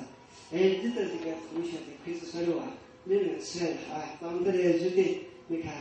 [0.52, 2.72] 哎，你的这个同学在派出所了啊，
[3.04, 4.16] 你能出来啊？
[4.20, 5.04] 咱们这里日本，
[5.48, 5.72] 你看。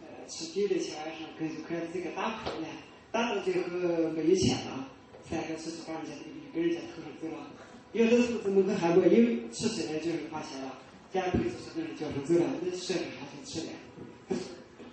[0.00, 2.66] 呃吃酒的钱上跟一块这个打牌呢，
[3.12, 3.68] 打到最后
[4.16, 4.88] 没有钱了，
[5.28, 7.46] 三个叔叔把人家这个给人家头上走了。
[7.92, 10.78] 有的时候门口还没有出去呢，就是发现了，
[11.12, 13.72] 家派出所给人叫上走了，那说个啥就吃的。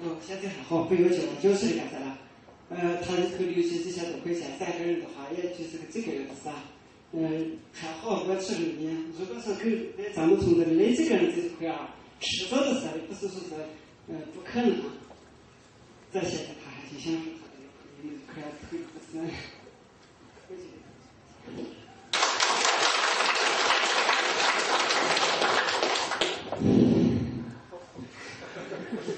[0.04, 2.18] 哦，现在还好，不要交了，交税干啥了？
[2.70, 6.64] 呃，他一头留下几千多块钱，三个人的话，也就是个这个样子啊。
[7.12, 9.14] 嗯，还好我吃了呢。
[9.20, 9.86] 如果说跟
[10.16, 13.54] 咱们村子里那几个人这一块啊，迟早的事，不是说是
[14.08, 14.74] 呃不可能。
[16.12, 19.20] 这些，他还是享受他的朋友们快退不是？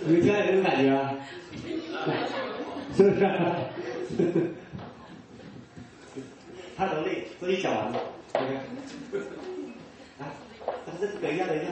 [0.06, 0.88] 有听来这种感觉？
[2.96, 3.13] 是不是？
[6.76, 8.00] 他能力，所以讲完了。
[8.34, 8.56] OK。
[10.20, 10.22] 啊，
[11.22, 11.68] 等一下，等一下。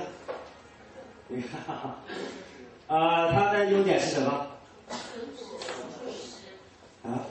[1.28, 1.60] 你看，
[2.88, 4.48] 啊，他的优点是什么？
[7.04, 7.26] 啊？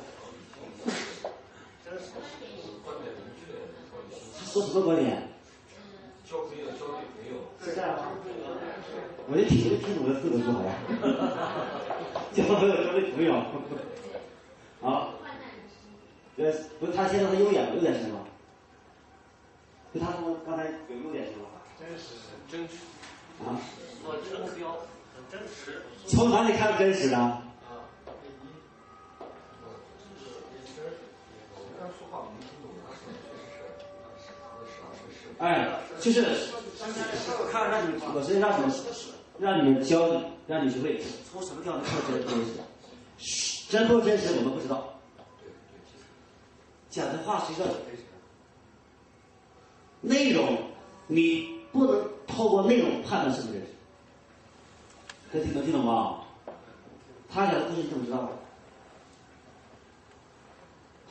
[4.44, 5.28] 说什么观点？
[6.28, 7.34] 交 朋友，交女朋友。
[7.64, 8.02] 是这样吗？
[9.28, 10.68] 我就听，我就听懂了四个字好像。
[12.34, 13.30] 交朋友，交女朋友。
[14.80, 15.14] 好。
[16.36, 18.18] 对，不是他现在的优点，优点是什么？
[19.92, 21.44] 就他说刚才有优点是什么？
[21.78, 22.14] 真实，
[22.50, 22.76] 真实。
[23.44, 23.60] 啊？
[24.04, 24.78] 我这个目标
[25.14, 25.82] 很真实。
[26.06, 27.42] 从哪里看真实的？
[35.38, 36.22] 哎，就是
[37.50, 38.76] 看让你，我是让你们，
[39.38, 41.02] 让你们教你，让你学会
[41.32, 42.60] 从什么地方看真真实，
[43.70, 44.98] 真不真实我们不知道。
[46.90, 48.08] 讲的话谁知道真实的，
[50.00, 50.58] 内容
[51.06, 53.68] 你不能透过内容判断是不是真实。
[55.32, 56.22] 这听能听懂吗？
[57.32, 58.28] 他讲的故事你怎么知道？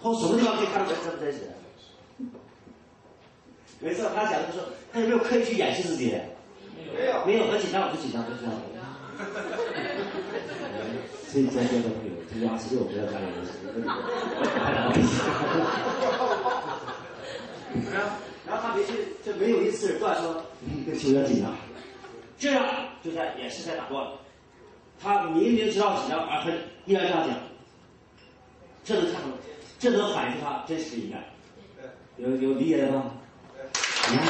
[0.01, 1.49] 从什么地方可以看出来真不真实？
[3.80, 4.60] 没错，他讲的是
[4.91, 6.14] 他有没有刻意去掩饰自己？
[6.93, 8.53] 没有，没有，很紧张，很紧张，很紧张。
[11.28, 13.26] 所以在座的朋友，这个二十六不要加油，
[17.91, 18.09] 然后，
[18.47, 18.91] 然后他没去，
[19.24, 21.55] 就没有一次断说你跟球员紧张，
[22.38, 22.65] 这样
[23.03, 24.07] 就在也是在打断。
[25.01, 26.49] 他明明知道紧张，而他
[26.86, 27.38] 依然这样讲，
[28.84, 29.28] 这能看出，
[29.78, 31.24] 这能反映他真实一面。
[32.17, 33.11] 有有理解的吗？
[34.11, 34.26] 你看，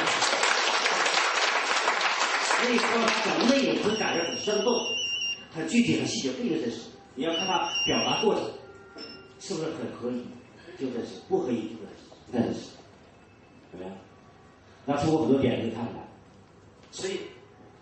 [2.70, 4.80] 所以说他讲内容很感觉、很生动、
[5.52, 6.82] 很具体、很细节，不一定真实。
[7.16, 8.44] 你要看他表达过程
[9.40, 10.24] 是不是很合理，
[10.78, 12.70] 就真实；不合理就不真实。
[13.72, 13.92] 怎么样？
[14.86, 16.04] 那通过很多点可以看出来。
[16.92, 17.20] 所以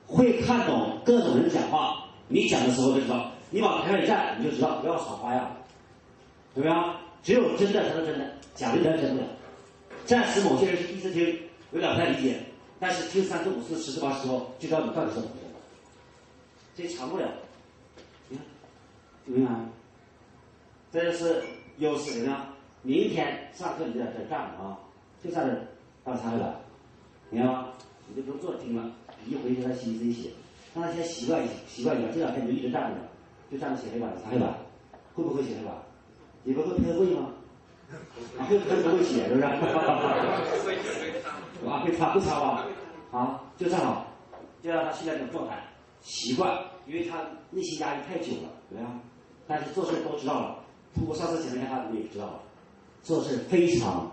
[0.05, 5.53] 会看懂各种人讲话，你讲的时候就知道，你往台上一站，你就知道不要耍花样，
[6.53, 6.95] 怎么样？
[7.21, 9.23] 只有真的才能真的，假的才是真的。
[10.05, 11.37] 暂时某些人是第一次听，
[11.73, 12.39] 有点不太理解，
[12.79, 15.45] 但是听三次、五次、十次、八次之后，就知道你到底是怎么回事。
[16.75, 17.27] 这长不了，
[18.29, 18.45] 你看，
[19.25, 19.69] 明白吗？
[20.91, 21.43] 这就是
[21.79, 22.53] 优势，怎么样？
[22.83, 24.77] 明天上课你在这站着啊，
[25.23, 25.67] 就站这，
[26.03, 26.55] 到擦黑板，
[27.31, 27.69] 明白吗？
[28.07, 28.91] 你就不用坐着听了，
[29.25, 30.29] 一回去他心里自己写，
[30.75, 32.97] 让他先习惯一习惯一下，这两天你就一直站着，
[33.51, 34.53] 就站着写黑板、擦黑板，
[35.15, 35.73] 会不会写黑板？
[36.43, 37.33] 你们会开会吗？
[38.37, 39.47] 啊，会会不会写是不是？
[41.65, 42.65] 啊，会擦不擦吧？
[43.11, 44.05] 啊，就站好，
[44.61, 45.63] 就让他现在这种状态，
[46.01, 47.17] 习惯，因为他
[47.49, 48.99] 内心压抑太久了，怎么样？
[49.47, 50.59] 但是做事都知道了，
[50.93, 52.39] 通过上次检查他，你也知道了，
[53.01, 54.11] 做事非常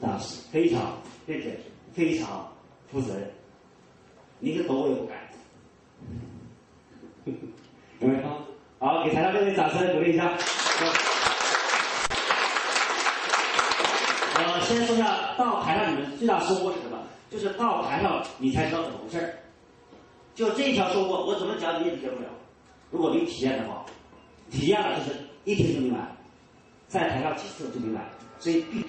[0.00, 0.96] 扎实，非常
[1.26, 1.56] 认真
[1.92, 2.48] 非常
[2.90, 3.30] 负责任，
[4.38, 5.30] 你个抖我也不改，
[7.98, 8.22] 有没有？
[8.78, 10.32] 好，给台上各位掌声鼓励一下。
[14.34, 16.98] 呃，先说下到台上你们最大收获是什么？
[17.30, 19.34] 就是到台上你才知道怎么回事儿。
[20.34, 22.28] 就这一条收获，我怎么讲你也理解不了。
[22.90, 23.84] 如果没体验的话，
[24.50, 25.98] 体验了就是一听就明白，
[26.88, 28.08] 在台上几次就明白，
[28.38, 28.80] 所以必。